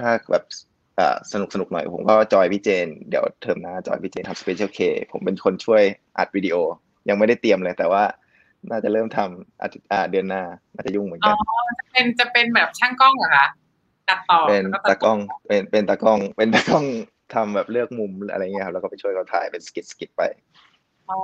[0.00, 0.44] ถ้าแบบ
[1.32, 4.80] สนุกสนุกหน่อยผมก็จอยพี่เจน เดี๋ยวเทอมหน้าจอยพี่เจนทำ Special K
[5.12, 5.82] ผมเป็นคนช่วย
[6.18, 6.56] อัดวิดีโอ
[7.08, 8.02] ยังไม่ได้เตรียมเลย แต่ว่า
[8.70, 10.42] น่าจะเริ่มทำอาทิตย์เดือนหน้า
[10.74, 13.46] น่าจะยุ่งเหมือนกันอ๋อจะเป็นจะเป็นแบบช่างกล้องเหรอคะ
[14.08, 16.84] ตัดต่อเป็นตากล้องเป็นเป็นตากล้อง เป็นตากล้อง
[17.34, 20.22] ทำแบบเลือกมุมอะไรเงี้ยครับแล้วก็ไปช่วยเขาถ่ายเป็นสกิทสกิทไป
[21.10, 21.18] อ๋อ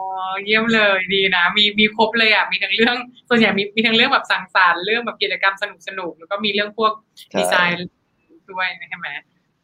[0.44, 2.96] เยี่ยมเลยดีนะ มีมีครบเลยอะมีทั้งเรื่อง
[3.28, 6.92] ส่วนใหญ่มีมีทั้งเรื่องแบบสังสรรค์เรื่องแบบกิจกรรมสนุกสนุกแล้วก็มีเรื่องพวก
[7.38, 7.76] ดีไซน์
[8.50, 9.08] ด้วยใช่ไหม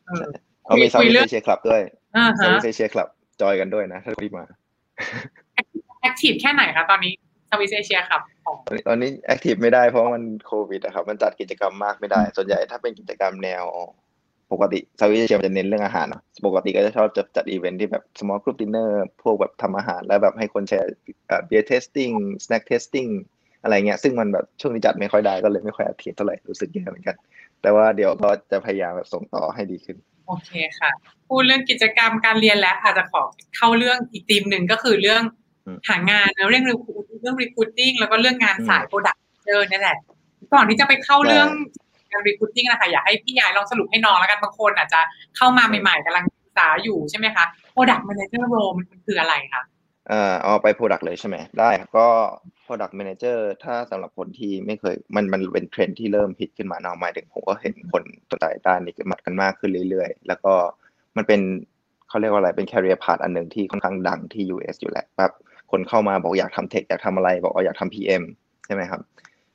[0.06, 0.24] เออ
[0.64, 1.80] เขามีซาวด์เชียร์คลับด้วย
[2.16, 3.08] อ่าซาวฮะด์เชียร์คลับ
[3.40, 4.44] จอยกันด้วยนะ ถ้าที่มา
[6.00, 7.12] active แค่ไหนคะตอนนี้
[7.50, 8.56] สวิสเอเชียครับของ
[8.88, 13.64] ตอนนี้ active ไม่ได้เพราะมันโควิดอะครับ มันจัดกิจกรรมมากไม่ได้ ส่วนใหญ่ถ้าเป็นกิจกรรมแนว
[14.52, 18.88] ปกติซาวิเชียมันจะเน้นเรื่องอาหารเนาะปกติก็จะชอบจะจัดอีเวนท์ที่แบบ small group dinner
[19.22, 20.88] พวกแบบทำอาหาร แล้วแบบให้คนแชร์
[21.28, 22.14] เอ่อ beer tasting
[22.44, 23.10] snack tasting
[23.62, 27.16] อะไรเงี้ยซึ่งมันแบบช่วงนี้จัดไม่ค่อยได้ก็เลยไม่ค่อยอาทิตย์เท่าไหร่รู้สึกแย่เหมือนกัน
[27.64, 29.96] แต่ว่าเดี๋ยวก็จะพยายามแบบส่งต่อให้ดีขึ้น
[30.26, 30.90] โอเคค่ะ
[31.28, 33.22] พูดเรื่องกิจกรรมการเรียนแล้วอาจจะขอ
[33.56, 35.22] เข้าเรื่องอีกธีมหนึ่งก็คือเรื่อง
[35.66, 39.98] อืมหางานนะเรื่อง recruit เรื่อง recruiting แล้วก็เรื่องงานอืมสาย product manager นี่แหละ
[40.52, 41.48] ก่อนที่จะไปเข้าเรื่อง
[42.12, 45.00] การ recruiting นะคะอยากให้พี่ยายลองสรุปให้น้องแล้วกันบางคนอาจจะ
[45.36, 49.62] เข้ามาใหม่ๆกำลังศึกษาอยู่ใช่ไหมคะ product manager role มันคืออะไรคะ
[50.08, 52.06] เอ่อเอาไป Product เลยใช่ไหมได้ครับก็
[52.66, 60.54] Product Manager ถ้าสำหรับคนที่ไม่เคยมันมันเป็นเทรนด์ที่เริ่มฮิตขึ้นมาเนาะหมายถึงผมก็เห็นคนสนใจด้านนี้มัดกันมากขึ้นเรื่อยๆ แล้วก็
[61.16, 61.40] มันเป็น
[62.08, 65.32] เขาเรียกว่าอะไรเป็น career path อันหนึ่งที่ค่อนข้างดังที่ US อยู่แหละแบบ
[65.70, 68.22] คนเข้ามาบอกอยากทำเทคอยากทำอะไร บอกว่าอยากทำ PM
[68.66, 69.00] ใช่ไหมครับ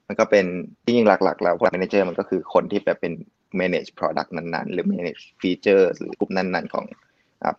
[0.07, 0.45] มันก็เป็น
[0.83, 3.13] ที่จริงหลักๆ แล้ว Product Manager มันก็คือคนที่แบบเป็น
[3.59, 6.85] manage product นั้นๆ หรือ manage features หรือกลุ่มนั้นๆของ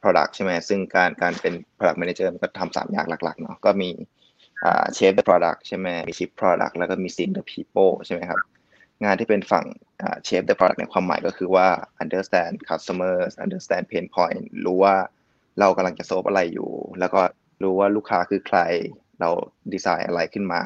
[0.03, 3.89] product ใช่ไหมซึ่งการการเป็น product manager มันก็ทำสามอย่างหลักๆเนาะก็มี
[4.65, 8.41] อ่า shape the product ใช่ไหมมี ship product แล้วก็มี see the people ใช่ไหมครับ
[9.05, 9.65] งานที่เป็นฝั่ง
[10.03, 11.67] อ่า shape the product ในความหมายก็คือว่า
[12.03, 14.95] understand customers understand pain point รู้ว่า
[15.61, 16.71] เรากำลังจะ solve อะไรอยู่
[17.01, 17.21] แล้วก็
[17.63, 18.59] รู้ว่าลูกค้าคือใคร
[19.21, 19.31] เรา
[19.73, 20.63] ดีไซน์อะไรขึ้นมา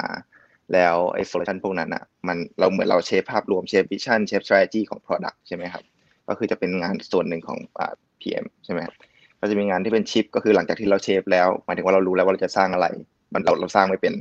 [0.73, 5.83] แล้วไอ้ solution พวกนั้นอะ มันเราเหมือนเราเชฟภาพรวมเชฟ vision เชฟ strategy ของ product ใช่ไหมครับ
[6.27, 8.95] ก็คือจะเป็นงานส่วนหนึ่งของอ่า PM ใช่ไหมครับ
[9.39, 12.87] ก็จะมีงานที่เป็นชิป ก็คือหลังจากที่เราเชฟแล้ว หมายถึงว่าเรารู้แล้วว่าเราจะสร้างอะไร
[13.33, 14.13] มันเราเราสร้างไม่เป็น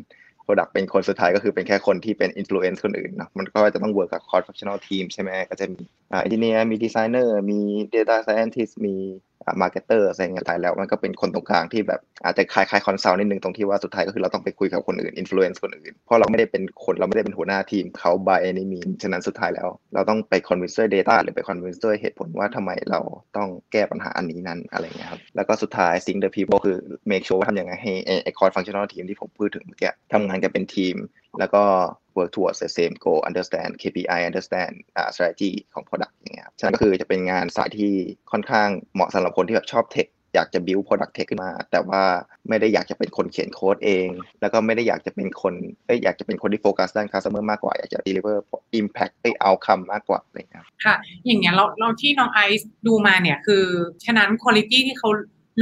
[0.47, 7.61] Product เป็นคนสุดท้ายก็คือเป็นแค่คนที่เป็น influence คนอื่นเนาะมันก็จะต้อง work กับ cross functional team ใช่ไหมก็จะมีอ่า engineer มี designer มี
[7.95, 8.97] data scientist มี
[9.45, 20.91] อ่า marketer อรอย่างเงี้ยท้ายแล้ว มันก็เป็นคนตรงกลางที่แบบอาจจะคล้ายๆ consult นิดนึงตรงที่ว่าสุดท้ายก็คือเราต้องไปคุยกับคนอื่น influence คนอื่น เพราะเราไม่ได้เป็นคนเราไม่ได้เป็นหัวหน้าทีมเขา by any means ฉะนั้นสุดท้ายแล้ว เราต้องไป convince ด้วย
[20.95, 23.01] data หรือไป convince ด้วยเหตุผลว่าทำไมเรา
[23.37, 26.77] ต้องแก้ปัญหาอันนี้นั้นอะไรเงี้ยครับ แล้วก็สุดท้าย think the people คือ
[27.11, 30.97] make sure ว่าทำยังไงให้ไอ้ไอ้ cross functional team ที่ผมพูดถึงเมื่อกี้ทำงานกันเป็นทีม
[31.39, 31.65] แล้วก็
[32.17, 37.93] work towards the same goal understand KPI understand อ่า strategy ของ product อย่างเงี้ยครับฉะนั้นก็คือจะเป็นงานสายที่
[38.33, 42.03] ค่อนข้างเหมาะสำหรับคนที่แบบชอบเทคอยากจะ build product tech ขึ้นมา แต่ว่า
[42.49, 44.09] ไม่ได้อยากจะเป็นคนเขียนโค้ดเอง
[44.41, 45.55] แล้วก็ไม่ได้อยากจะเป็นคน
[45.87, 48.37] เอ้ยอยากจะเป็นคนที่โฟกัสด้าน customer มากกว่า อยากจะ deliver
[48.81, 50.95] impact ไอ้ outcome มากกว่าอะไรเงี้ยค่ะ
[51.27, 53.65] อย่างเงี้ยเราเราที่น้องไอซ์ดูมาเนี่ยคือ
[54.05, 55.11] ฉะนั้นคุณภาพที่เขา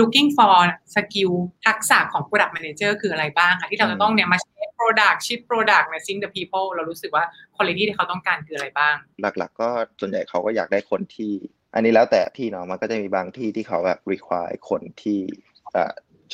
[0.00, 0.56] looking for
[0.94, 1.32] skill
[1.66, 7.24] ทักษะของ product manager คืออะไรบ้างคะที่เราจะต้องเนี่ยมา shape product ship product matching the people เรารู้สึกว่า
[7.56, 9.68] quality ที่เขาต้องการคืออะไรบ้าง หลักๆ ก็
[10.00, 11.32] ส่วนใหญ่เขาก็อยากได้คนที่
[11.74, 15.20] อันนี้แล้วแต่ที่เนาะมันก็จะมีบางที่ที่เขาแบบ require คนที่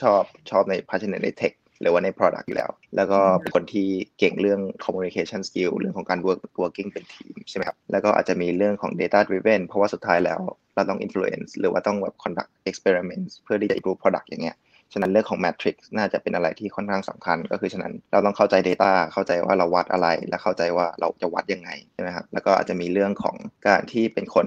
[0.00, 3.88] ชอบชอบใน passionate ใน tech หรือว่าใน product อยู่แล้ว แล้วก็เป็นคนที่
[4.18, 10.40] เก่งเรื่อง communication skill เรื่องของการ work working เป็นทีมใช่ไหมครับ แล้วก็อาจจะมีเรื่องของ data driven เพราะว่าสุดท้ายแล้ว
[10.74, 14.56] เราต้อง influence หรือว่าต้องแบบ conduct experiments เพื่อที่จะ improve product อย่างเงี้ย
[14.92, 23.36] ฉะนั้นเรื่องของ matrix น่าจะเป็นอะไรที่ค่อนข้างสำคัญ ก็คือฉะนั้นเราต้องเข้าใจ data เข้าใจว่าเราวัดอะไร และเข้าใจว่าเราจะวัดยังไงใช่ไหมครับแล้วก็อาจจะมีเรื่องของ
[23.66, 24.46] การที่เป็นคน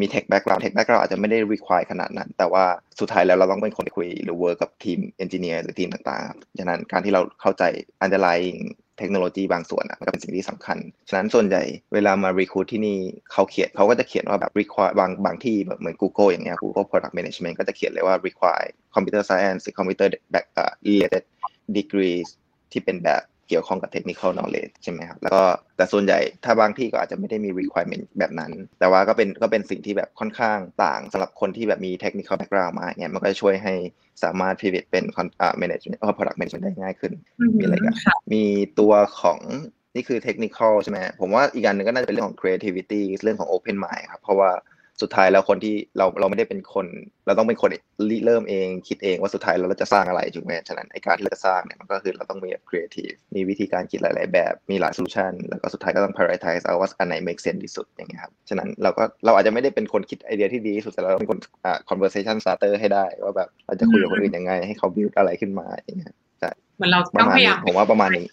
[0.00, 2.64] มี tech background tech background อาจจะไม่ได้ require ขนาดนั้น แต่ว่า
[3.00, 7.64] สุดท้ายแล้วเราต้องเป็นคนคุยหรือ work กับทีม engineer หรือทีมต่างๆฉะนั้นการที่เราเข้าใจ
[8.04, 8.60] underlying
[8.98, 11.62] เทคโนโลยีบางส่วนอะมันก็เป็นสิ่งที่สำคัญ ฉะนั้นส่วนใหญ่
[11.94, 12.98] เวลามา recruit ที่นี่
[13.32, 21.24] เขาเขียนเขาก็จะเขียนว่าแบบ require บางบางที่แบบเหมือน Google อย่างเงี้ย Google Product Management ก็จะเขียนเลยว่า require computer science computer back uh, related
[21.76, 22.28] degrees
[22.72, 25.42] ที่เป็นแบบ เกี่ยวข้องกับ technical knowledge ใช่ไหมครับแล้วก็
[25.76, 33.74] แต่ส่วนใหญ่ถ้าบางที่ก็อาจจะไม่ได้มี requirement แบบนั้น แต่ว่าก็เป็นก็เป็นสิ่งที่แบบค่อนข้างต่างสำหรับคนที่แบบมี technical background มาเนี่ยมันก็จะช่วยให้
[34.24, 35.04] สามารถ pivot เป็น
[35.62, 37.12] management เออ product management ได้ง่ายขึ้น
[37.58, 37.94] มีอะไรกัน
[38.32, 38.42] มี
[38.80, 39.40] ตัวของ
[39.94, 44.50] นี่คือ technical ใช่ไหมผมว่าอีกอันหนึ่งก็น่าจะเป็นเรื่องของ creativity เรื่องของ open mind ครับเพราะว่า
[45.02, 46.86] สุดท้ายแล้วคนที่เราเราไม่ได้เป็นคน
[47.26, 47.70] เราต้องเป็นคน
[48.26, 64.88] เริ่มเองคิดเองว่าสุดท้ายเราจะสร้างอะไรถูกไหมฉะนั้นไอการที่เราจะสร้างเนี่ยมันก็คือเราต้องมีแบบ creative มีวิธีการคิดหลาย ๆ แบบมีหลาย solution แล้วก็สุดท้ายก็ต้อง prioritize เอาว่าอันไหน make sense ที่สุดอย่างเงี้ยครับฉะนั้นเราก็เราอาจจะไม่ได้เป็นคนคิดไอเดียที่ดีที่สุดแต่เราต้องเป็นคนอ่า conversation starter ให้ได้ว่าแบบเราจะคุยกับคนอื่นยังไง ให้เขา
[64.96, 68.26] build อะไรขึ้นมาอย่างเงี้ยใช่เหมือนเราปต้อระงมาณพยานี้ยามผมว่าประมาณนี้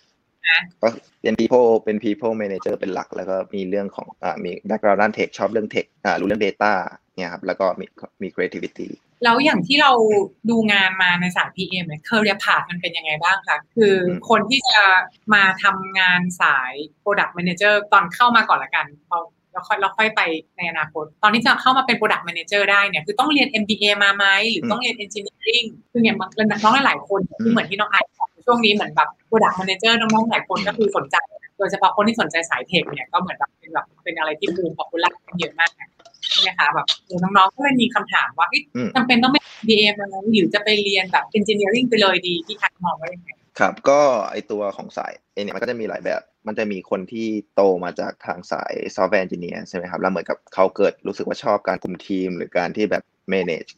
[0.81, 0.87] ก็
[1.21, 6.73] เป็น people เป็น people manager เป็นหลัก แล้วก็มีเรื่องของอ่ามี background ด้าน tech ชอบเรื่อง tech อ่ารู้เรื่อง data
[7.17, 7.85] เนี่ยครับแล้วก็มี
[8.23, 8.87] มี creativity
[9.23, 9.91] แล้วอย่างที่เรา
[10.49, 13.95] ดูงานมาในสาย PM เนี่ย career path มันเป็นยังไงบ้างคะคือ
[14.29, 14.81] คนที่จะ
[15.33, 19.17] มาทำงานสาย product manager ตอนเข้ามาก่อนละกันพอ
[19.55, 20.21] แล้วค่อยเราค่อยไป
[20.57, 26.17] ในอนาคต ตอนที่จะเข้ามาเป็น product manager ได้เนี่ย คือต้องเรียน MBA มาไหม หรือต้องเรียน engineering คืออย่าง
[26.63, 28.14] น้องหลายๆคนที่เหมือนที่น้องไอซ์
[28.45, 31.15] ช่วงนี้เหมือนแบบ product manager น้องๆหลายคนก็คือสนใจ
[31.57, 35.69] โดยเฉพาะคนที่สนใจสายเทคเนี่ยก็เหมือนแบบเป็นแบบเป็นอะไรที่บูม popular เยอะมาก
[36.31, 36.87] ใช่ไหมคะแบบ
[37.21, 38.47] น้องๆก็เลยมีคำถามว่า
[38.95, 40.01] จำเป็นต้องเป็น MBA ไหม
[40.33, 43.29] หรือจะไปเรียนแบบ engineering ไปเลยดีที่ทักมองว่ายังไง
[43.59, 43.99] ครับก็
[44.31, 53.03] ไอตัวของสายเอเนี่ยมันก็จะมีหลายแบบ มันจะมีคนที่โตมาจากทางสาย software engineer ใช่ไหมครับ แล้วเหมือนกับเขาเกิดรู้สึกว่าชอบการคุมทีม หรือการที่แบบ
[53.33, 53.71] manage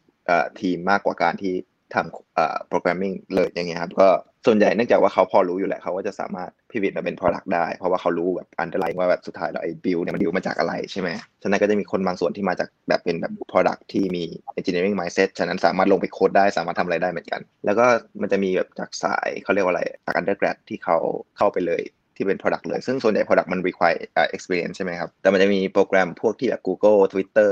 [0.62, 1.54] ทีมมากกว่าการที่
[1.96, 4.08] ทำ programming เลยอย่างเงี้ยครับก็
[4.46, 11.10] ส่วนใหญ่เนื่องจากว่าเขาพอรู้อยู่แหละเขาก็จะสามารถพิวิตมาเป็น product ได้ เพราะว่าเขารู้แบบ underlying ว่าแบบสุดท้ายแล้วไอ้ build เนี่ยมัน build มาจากอะไรใช่ไหม
[11.42, 14.24] ฉะนั้นก็จะมีคนบางส่วนที่มาจากแบบเป็นแบบ product ที่มี
[14.60, 17.86] engineering mindset ฉะนั้นสามารถลงไปโค้ดได้สามารถทำอะไรได้เหมือนกัน แล้วก็
[18.22, 20.98] มันจะมีแบบจากสายเขาเรียกว่าอะไรจาก undergrad ที่เขา
[21.38, 21.84] เข้าไปเลย
[22.18, 27.52] ที่เป็น product เลย ซึ่งส่วนใหญ่ product มัน require uh, experience ใช่ไหมครับ แต่มันจะมีโปรแกรมพวกที่แบบ Google Twitter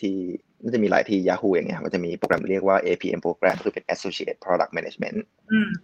[0.00, 0.16] ที่
[0.64, 5.18] มันจะมีหลายที่ Yahoo อย่างเงี้ยมันจะมีโปรแกรมเรียกว่า APM โปรแกรมคือเป็น Associate Product Management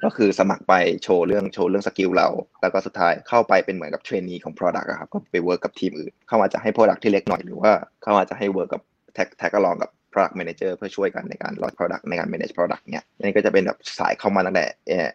[0.04, 2.28] ก็คือสมัครไปโชว์เรื่องโชว์เรื่อง skill เรา
[2.62, 8.82] แล้วก็สุดท้ายเข้าไปเป็นเหมือนกับ trainee ของ Product อะครับ ก็ไป work กับทีมอื่น เขาอาจจะให้ Product ที่เล็กหน่อย หรือว่าเขาอาจจะให้ work กับ
[9.14, 14.66] tag tag along กับ product manager เพื่อช่วยกันในการ launch product ในการ manage product เนี่ยนี่ก็จะเป็นแบบสายเข้ามาตั้งแต่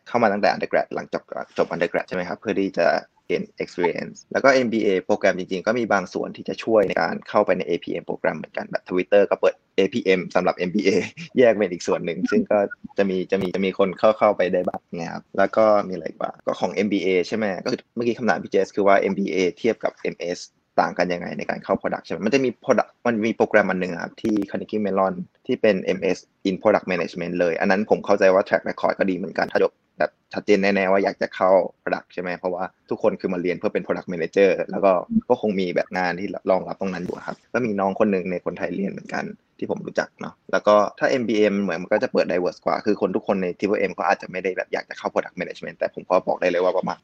[0.07, 1.23] เข้ามาตั้งแต่ undergrad หลังจบ
[1.57, 3.14] จบ undergrad ใช่ไหมครับ เพื่อที่จะ gain
[3.63, 10.89] experience แล้วก็ MBA โปรแกรมจริงๆ ก็มีบางส่วนที่จะช่วยในการเข้าไปใน APM โปรแกรมเหมือนกันแบบ Twitter ก็เปิด APM สำหรับ MBA
[11.37, 12.59] แยกเป็นอีกส่วนหนึ่ง ซึ่งก็
[12.97, 20.39] จะมีจะมีจะมีคนเข้าเข้าไปได้บ้างนะครับแล้วก็มีอะไรบ้างก็ของ MBA ใช่ไหมก็คือเมื่อกี้คำถามพี่เจสคือว่า MBA เทียบกับ MS
[20.79, 25.13] ต่างกันยังไงในการเข้า Product ใช่ไหมมันจะมี Product มันมีโปรแกรมอันหนึ่งครับ ที่ Carnegie Mellon
[25.45, 26.17] ที่เป็น MS
[26.49, 34.91] in Product Management เลย อันนั้นผมเข้าใจว่า track record ก็ดีเหมือนกัน ถ้าจบแบบชัดเจนแน่ๆว่าอยากจะเข้า Product ใช่ไหมเพราะว่าทุกคนคือมาเรียนเพื่อเป็น Product Manager แล้วก็
[35.29, 39.23] ก็คงมีแบบงานที่รองรับตรงนั้นอยู่ครับ ก็มีน้องคนหนึ่งในคนไทยเรียนเหมือนกัน
[39.59, 46.97] ที่ผมรู้จักเนาะแล้วก็ถ้า MBA เหมือนมันก็จะเปิด diverse กว่า คือคนทุกคนใน TPM ก็อาจจะไม่ได้แบบอยากจะเข้า Product Management แต่ผมก็บอกได้เลยว่าประมาณ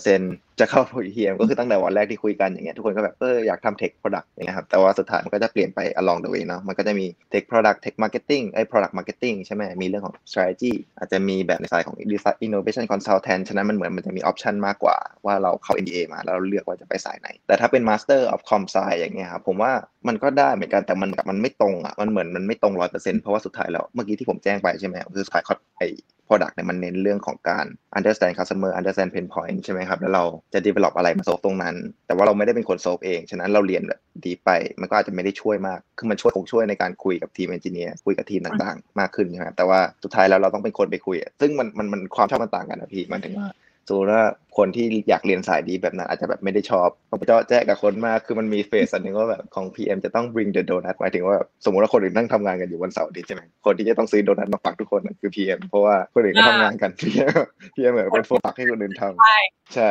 [0.00, 0.80] 7-80%จะเข้า
[1.16, 8.94] PM ก็คือตั้งแต่วันแรกที่คุยกันอย่างเงี้ยทุกคนก็แบบเอออยากทำ Tech Product อย่างเงี้ยครับแต่ว่าสุดท้ายมันก็จะเปลี่ยนไป along the way เนาะมันก็จะมี Tech Product Tech Marketing ไอ้ Product
[8.98, 18.44] Marketing ใช่ไหมมีเรื่องของ strategy อาจจะมีแบบในสายของ Design Innovation Consultant ฉะนั้นมันเหมือนมันจะมี option มากกว่าว่าเราเข้า MBA มาแล้วเราเลือกว่าจะไปสายไหน แต่ถ้าเป็น Master of
[18.50, 19.72] Com Sci อย่างเงี้ยครับผมว่า
[20.08, 25.42] มันก็ได้เหมือนกันแต่มันมันไม่ตรงอะมันเหมือนมันไม่ตรงร้อยเปอร์เซ็นต์เพราะว่าสุดท้ายแล้ว เมื่อกี้ที่ผมแจ้งไปใช่ไหมคือสุดท้าย
[25.78, 25.82] ไอ
[26.28, 30.24] product เนี่ยมันเน้นเรื่องของการ understand customer understand pain point ใช่ไหมครับ แล้วเรา
[30.54, 43.48] จะ develop อะไรมา solve ตรงนั้น แต่ว่าเราไม่ได้เป็นคน solve เอง ฉะนั้นเราเรียนแบบดีไป มันก็อาจจะไม่ได้ช่วยมาก คือมันช่วยคงช่วยในการคุยกับทีม engineer คุยกับทีมต่างๆ มากขึ้นใช่ไหมแต่ว่าสุดท้ายแล้วเราต้องเป็นคนไปคุย ซึ่งมันมันมันความชอบมันต่างกันนะพี่มันถึงว่า
[43.88, 44.22] สมมติว่า
[44.58, 57.32] คนที่อยากเรียนสายดีแบบนั้นอาจจะแบบไม่ได้ชอบเขาเจ๊าะแจ๊ะกับคนมากคือมันมี phrase อันนึงว่าแบบของ PM จะต้อง bring the donut หมายถึงว่าสมมติว่าคนอื่นนั่งทำงานกันอยู่วันเสาร์อาทิตย์ใช่ไหมคนที่จะต้องซื้อโดนัทมาฝากทุกคนคือ PM เพราะว่าคนอื่นก็ทำงานกัน PM
[57.76, 59.38] PM เหมือนเป็นโฟกัสให้คนอื่นทำใช่
[59.74, 59.90] ใช่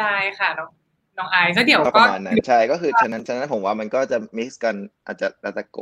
[0.00, 0.68] ได้ค่ะน้อง
[1.18, 4.74] น้องไอซ์แล้วเดี๋ยวก็ปก็ระมาณนั้นใช่ก็คือฉะนั้นฉะนั้นผมว่ามันก็จะ mix กัน
[5.06, 5.78] อาจจะแล้วแต่โก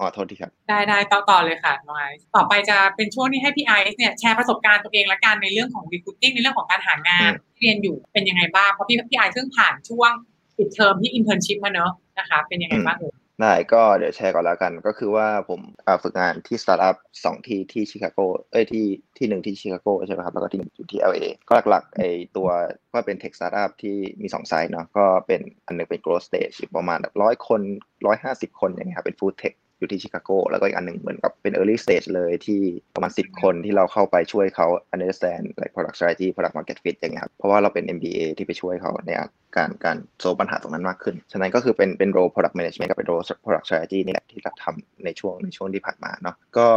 [0.00, 10.12] อ๋อโทษทีครับได้ได้ต่อต่อเลยค่ะน้องไอซ์ต่อไปจะเป็นช่วงที่ให้พี่ไอซ์เนี่ยแชร์ประสบการณ์ตัวเองละกันในเรื่องของ recruiting ในเรื่องของการหางานที่เรียนอยู่เป็นยังไงบ้างเพราะพี่พี่ไอซ์เพิ่งผ่านช่วง
[10.56, 18.18] ปิดเทอมที่ internship มาเนอะนะคะ เป็นยังไงบ้างเอ่ยได้ก็เดี๋ยวแชร์ก่อนแล้วกัน ก็คือว่าผมอ่าฝึกงานที่สตาร์ทอัพสองที่ที่ชิคาโก
[18.52, 18.86] เอ้ยที่
[19.18, 22.02] ที่หนึ่งที่ชิคาโกใช่ไหมครับแล้วก็ที่หนึ่งอยู่ที่ LA ก็หลักๆไอ
[22.36, 22.48] ตัว
[22.92, 27.60] ก็เป็น tech startup ที่มีสองไซส์เนาะก็เป็นอันหนึงเป็น growth stage อยู่ประมาณแบบร้อยคน
[28.06, 32.60] ร้อยห้าสิบคนอย่างเงี้ยครับเป็น food tech อยู่ที่ชิคาโกแล้วก็อีกอันหนึ่งเหมือนกับเป็น early stage เลยที่
[32.94, 39.10] ประมาณ 10 คนที่เราเข้าไปช่วยเขา understand like product strategy product market fit อย่างเงี้ยครับเพราะว่าเราเป็น MBA ที่ไปช่วยเขาใน
[39.56, 46.68] การการโซลปัญหาตรงนั้นมากขึ้น ฉะนั้นก็คือเป็นเป็น role product management กับเป็น role product strategy นี่แหละที่เราทำในช่วงในช่วงที่ผ่านมาเนาะก็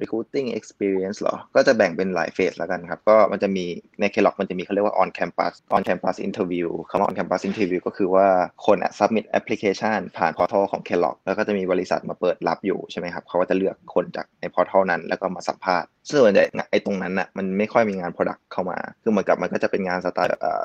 [0.00, 3.64] recruiting experience เหรอ ก็จะแบ่งเป็นหลายเฟสแล้วกันครับ ก็มันจะมี
[4.00, 8.26] ใน Kellogg มันจะมีเขาเรียกว่า on campus on campus interview คำว่า on campus interview ก็คือว่า
[8.66, 20.62] คนอะ submit application ผ่าน portal ของ Kellogg แล้วก็จะมีบริษัทมาเปิดรับอยู่ใช่ไหมครับเขาก็จะเลือกคนจากใน portal นั้นแล้วก็มาสัมภาษณ์ ซึ่งส่วนใหญ่ไอ้ตรงนั้นน่ะมันไม่ค่อยมีงาน product เข้ามา คือเหมือนกับมันก็จะเป็นงานสไตล์เอ่อ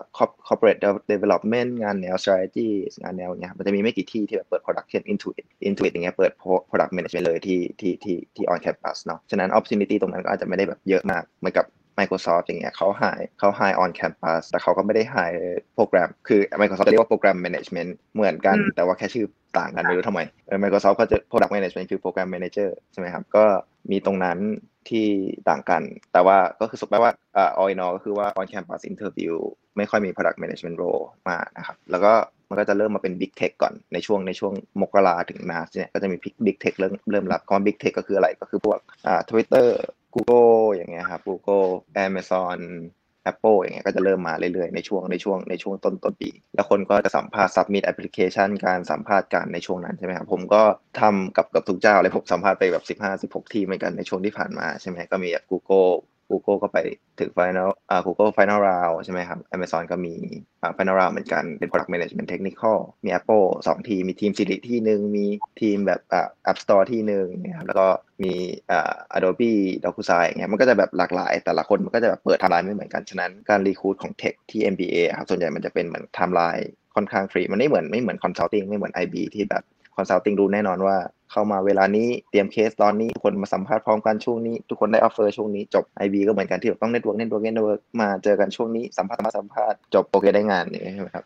[0.48, 0.80] corporate
[1.12, 2.68] development งานแนว strategy
[3.02, 6.32] งานแนวเงี้ยมันจะมีไม่กี่ที่ที่แบบเปิด product เช่น Intuit Intuit อย่างเงี้ยเปิด
[6.70, 11.66] product management เลยที่ที่ที่ที่ on campus เนาะฉะนั้น opportunity ตรงนั้นก็อาจจะไม่ได้แบบเยอะมากเหมือนกับ
[12.00, 18.58] Microsoft อย่างเงี้ยเขา hire เขา hire on campus แต่เขาก็ไม่ได้ hire โปรแกรม คือ Microsoft จะเรียกว่าโปรแกรม management เหมือนกัน
[18.76, 19.26] แต่ว่าแค่ชื่อ
[19.60, 20.22] ต่างกันไม่รู้ทำไม
[20.64, 23.44] Microsoft ก็จะ product management คือ program manager ใช่ไหมครับ ก็
[23.92, 24.38] มีตรงนั้น
[24.90, 25.08] ที่
[25.50, 25.82] ต่างกัน
[26.14, 29.34] แต่ว่าก็คือสุดแปลว่าอ่า all in all ก็คือว่า on campus interview
[29.78, 32.14] ไม่ค่อยมี product management role มานะครับ แล้วก็
[32.50, 39.68] มันก็จะเริ่มมาเป็น big tech ก่อนในช่วงในช่วงมกราถึงมาเนี่ยก็จะมี big tech เริ่มเริ่มรับก็ big tech ก็คืออะไรก็คือพวกอ่า Twitter
[40.14, 41.70] Google อย่างเงี้ยครับ Google
[42.08, 42.60] Amazon
[43.32, 50.64] Apple อย่างเงี้ยก็จะเริ่มมาเรื่อยๆ ในช่วงในช่วงในช่วงต้นต้นปี แล้วคนก็จะสัมภาษณ์ submit application การสัมภาษณ์กันในช่วงนั้นใช่ไหมครับ ผมก็
[51.02, 55.92] ทำกับกับทุกเจ้าเลยผมสัมภาษณ์ไปแบบ 15 16 ที่เหมือนกันในช่วงที่ผ่านมาใช่ไหมก็มีแบบ Google
[56.30, 56.78] Google ก็ไป
[57.20, 60.14] ถึง Final อ่า Google Final Round ใช่ไหมครับ Amazon ก็มี
[60.62, 65.26] อ่า Final Round เหมือนกัน เป็น Product Management Technical มี Apple 2 ทีม มีทีม Siri ที่หนึ่งมี
[65.62, 67.88] ทีมแบบอ่า App Store ที่หนึ่งนะครับ แล้วก็
[68.24, 68.34] มี
[68.72, 78.66] อ่า Adobe DocuSign อย่างเงี้ย มันก็จะแบบหลากหลาย แต่ละคนมันก็จะแบบเปิดไทม์ไลน์ไม่เหมือนกัน ฉะนั้นการ recruit ของ Tech ที่ MBA ครับ ส่วนใหญ่มันจะเป็นเหมือนไทม์ไลน์ค่อนข้างฟรี มันไม่เหมือนไม่เหมือน Consulting
[78.70, 79.64] ไม่เหมือน IB ที่แบบ
[80.00, 80.96] Consulting รู้แน่นอนว่า
[81.32, 91.26] เข้ามาเวลานี้เตรียมเคสตอนนี้ทุกคนมาสัมภาษณ์พร้อมกันช่วงนี้ ทุกคนได้ offer ช่วงนี้จบ IB ก็เหมือนกันที่ต้อง network network network มาเจอกันช่วงนี้สัมภาษณ์มาสัมภาษณ์จบโอเคได้งานอย่างเงี้ยใช่ไหมครับ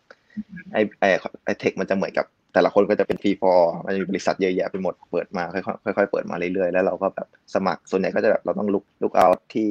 [0.74, 1.06] ไอไอ
[1.46, 5.60] ไอ tech มันจะเหมือนกับ แต่ละคนก็จะเป็น free form มันจะมีบริษัทเยอะแยะไปหมดเปิดมาค่
[5.90, 9.70] อยๆค่อยๆเปิดมาเรื่อยๆแล้วเราก็แบบสมัครส่วนใหญ่ก็จะแบบเราต้องลุกลุกเอาที่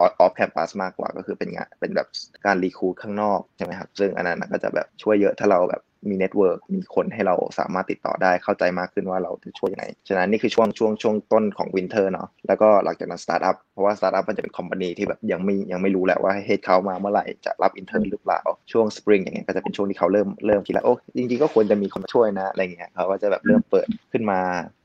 [0.00, 2.06] off-campus มากกว่าก็คือเป็นงานเป็นแบบ
[2.46, 18.40] การ recruit ข้างนอกใช่ไหมครับซึ่งอันนั้นก็จะแบบช่วยเยอะถ้าเราแบบ มี network มีคนให้เราสามารถติดต่อได้เข้าใจมากขึ้นว่าเราจะช่วยยังไง ฉะนั้นนี่คือช่วงช่วงช่วงต้นของ winter เนาะแล้วก็หลังจากนั้นสตาร์ทอัพเพราะว่าสตาร์ทอัพมันจะเป็น company ที่แบบยังไม่ยังไม่รู้แหละว่า headcount มาเมื่อไหร่จะรับ intern หรือเปล่า
[18.72, 24.40] ช่วงสปริงอย่างเงี้ยก็จะเป็นช่วงที่เขาเริ่มเริ่มคิดแล้วโอ้จริงๆก็ควรจะมีคนมาช่วยนะอะไรเงี้ยเขาก็จะแบบเริ่มเปิดขึ้นมา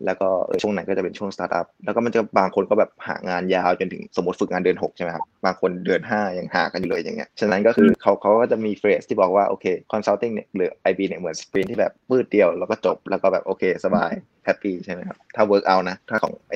[0.06, 14.12] แล้วก็เออช่วงไหนก็จะเป็นช่วงสตาร์ทอัพแล้วก็มันจะบางคนก็แบบหางานยาวจนถึงสมมติฝึกงานเดือน6ใช่ไหมครับบางคนเดือน5ยังหากันอยู่เลยอย่างเงี้ยฉะนั้นก็คือเขาเขาก็จะมี phrase ที่บอกว่าโอเคconsulting เนี่ยหรือ IB เนี่ยเหมือน sprint ที่แบบปรื๊ดเดียวแล้วก็จบแล้วก็แบบโอเคสบาย
[14.46, 16.56] happy ใช่ไหมครับถ้า work out นะถ้าของไอ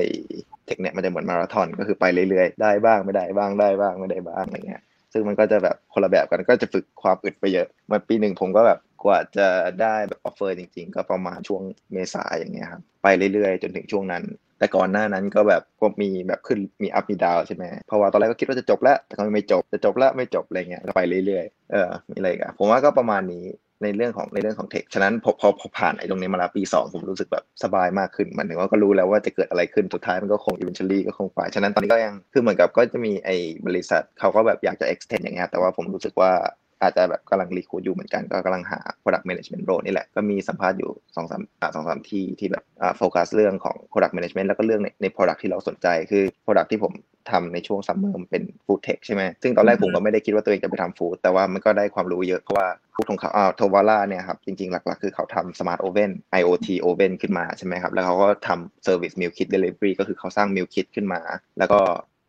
[0.65, 4.82] tech เนี่ยมันจะเหมือนมาราธอนก็คือไปเรื่อยๆ ได้บ้างไม่ได้บ้างได้บ้างไม่ได้บ้างอะไรเงี้ย
[5.14, 9.48] ซึ่งมันก็จะแบบคนละแบบกันก็จะฝึกความอึดไปเยอะมาปีหนึ่งผมก็แบบกว่าจะ
[9.82, 11.62] ได้แบบ offer จริง ๆ ก็ประมาณช่วง
[11.94, 14.24] เมษาอย่างเงี้ยครับไปเรื่อยๆ จนถึงช่วงนั้น
[14.60, 23.46] แต่ก่อนหน้านั้นก็แบบก็มีแบบขึ้นมี up มี down ใช่ไหมเพราะว่าตอนแรกก็คิดว่าจะจบแล้วแต่ก็ไม่จบจะจบแล้วไม่จบอะไรเงี้ยก็ไปเรื่อยๆเออมีอะไรกันผมว่าก็ประมาณนี้
[23.84, 33.36] ในเรื่องของในเรื่องของเทค ฉะนั้นพอพอพอผ่านไอ้ตรงนี้มาแล้วปี 2 ผมรู้สึกแบบสบายมากขึ้นมันถึงว่าก็รู้แล้วว่าจะเกิดอะไรขึ้นสุดท้ายมันก็คง eventually ก็คงไป ฉะนั้นตอนนี้ก็ยังคือเหมือนกับก็จะมีไอ้
[33.68, 36.32] บริษัทเขาก็แบบอยากจะ extend อย่างเงี้ยแต่ว่าผมรู้สึกว่า
[36.82, 41.42] อาจจะแบบกำลังรีคูดอยู่เหมือนกันก็กำลังหา product management role นี่แหละ ก็มีสัมภาษณ์อยู่สองสาม
[41.76, 42.63] สองสามที่ที่แบบ
[42.98, 46.94] โฟกัสเรื่องของ product management แล้วก็เรื่องในใน product ที่เราสนใจคือ product ที่ผม
[47.32, 60.48] ทำในช่วงซัมเมอร์เป็นฟู้ดเทคใช่ไหมซึ่งตอนแรกผมก็ไม่ได้คิดว่าตัวเองจะไปทำฟู้ดแต่ว่ามันก็ได้ความรู้เยอะ เพราะว่าfood ของเขาอ่า Tovala เนี่ยครับ จริงๆ หลักๆ คือเขาทำสมาร์ทโอเว่น IoT โอเว่นขึ้นมาใช่ไหมครับ แล้วเขาก็ทำ service meal kit delivery ก็คือเขาสร้าง
[60.56, 61.22] meal kit ขึ้นมา
[61.58, 61.80] แล้วก็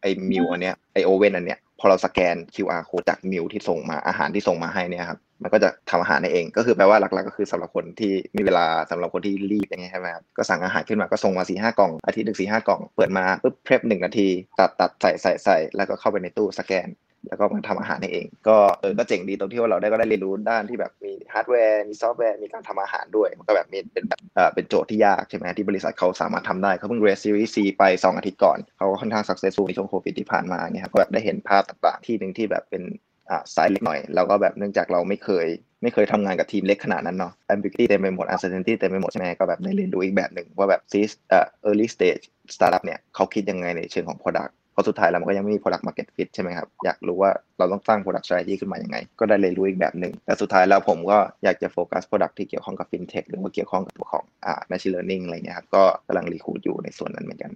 [0.02, 14.28] ไอ้ meal อันเนี้ยไอ oven อันเนี้ย พอเราสแกน QR code จาก meal ที่ส่งมาอาหารที่ส่งมาให้เนี่ยครับมันก็จะทำอาหารได้เอง ก็คือแปลว่าหลักๆก็คือสำหรับคนที่มีเวลาสำหรับคนที่รีบอย่างเงี้ยใช่ไหมครับก็สั่งอาหารขึ้นมาก็ส่งมาสี่ห้ากล่องอาทิตย์หนึ่งสี่ห้ากล่อง เปิดมาปุ๊บ prep หนึ่งนาที
[14.58, 16.88] ตัดตัดใส่ใส่ใส่แล้วก็เข้าไปในตู้สแกน
[17.26, 32.82] แล้วก็มาทำอาหารให้เอง ก็เออก็เจ๋งดีตรงที่ว่าเราได้ก็ได้เรียนรู้ด้านที่แบบมีฮาร์ดแวร์มีซอฟต์แวร์มีการทำอาหารด้วยมันก็แบบมีเป็นแบบเออเป็นโจทย์ที่ยากใช่ไหมที่บริษัทเขาสามารถทำได้เขาเพิ่งเรสซีรีส์ C ไป 2 อาทิตย์ก่อนเขาก็ค่อนข้าง successful ในช่วงโควิดที่ผ่านมาเนี่ยครับก็แบบได้เห็นภาพต่างๆที่หนึ่งที่แบบเป็น
[33.30, 35.46] อ่าไซส์เล็กหน่อยแล้วก็แบบเนื่องจากเราไม่เคย
[35.82, 46.06] ไม่เคยทำงานกับทีมเล็กขนาดนั้นเนาะ ambiguity เต็มไปหมด uncertainty เต็มไปหมดใช่ไหมก็แบบได้เรียนรู้อีกแบบหนึ่งว่าแบบ seed เอ่อ early stage startup เนี่ยเขาคิดยังไงในเชิงของ product ราะสุดท้ายแล้วมันก็ยังไม่มี product market
[46.16, 57.52] fit ใช่ไหมครับ อยากรู้ว่าเราต้องสร้าง product strategy ขึ้นมาอย่างไง ก็ได้เรียนรู้อีกแบบหนึ่งแต่สุดท้ายแล้วผมก็อยากจะโฟกัส product ที่เกี่ยวข้องกับ fintech หรือว่าเกี่ยวข้องกับตัวของอ่า machine learning อะไรเงี้ยครับ ก็กำลังรีคูดอยู่ในส่วนนั้นเหมือนกัน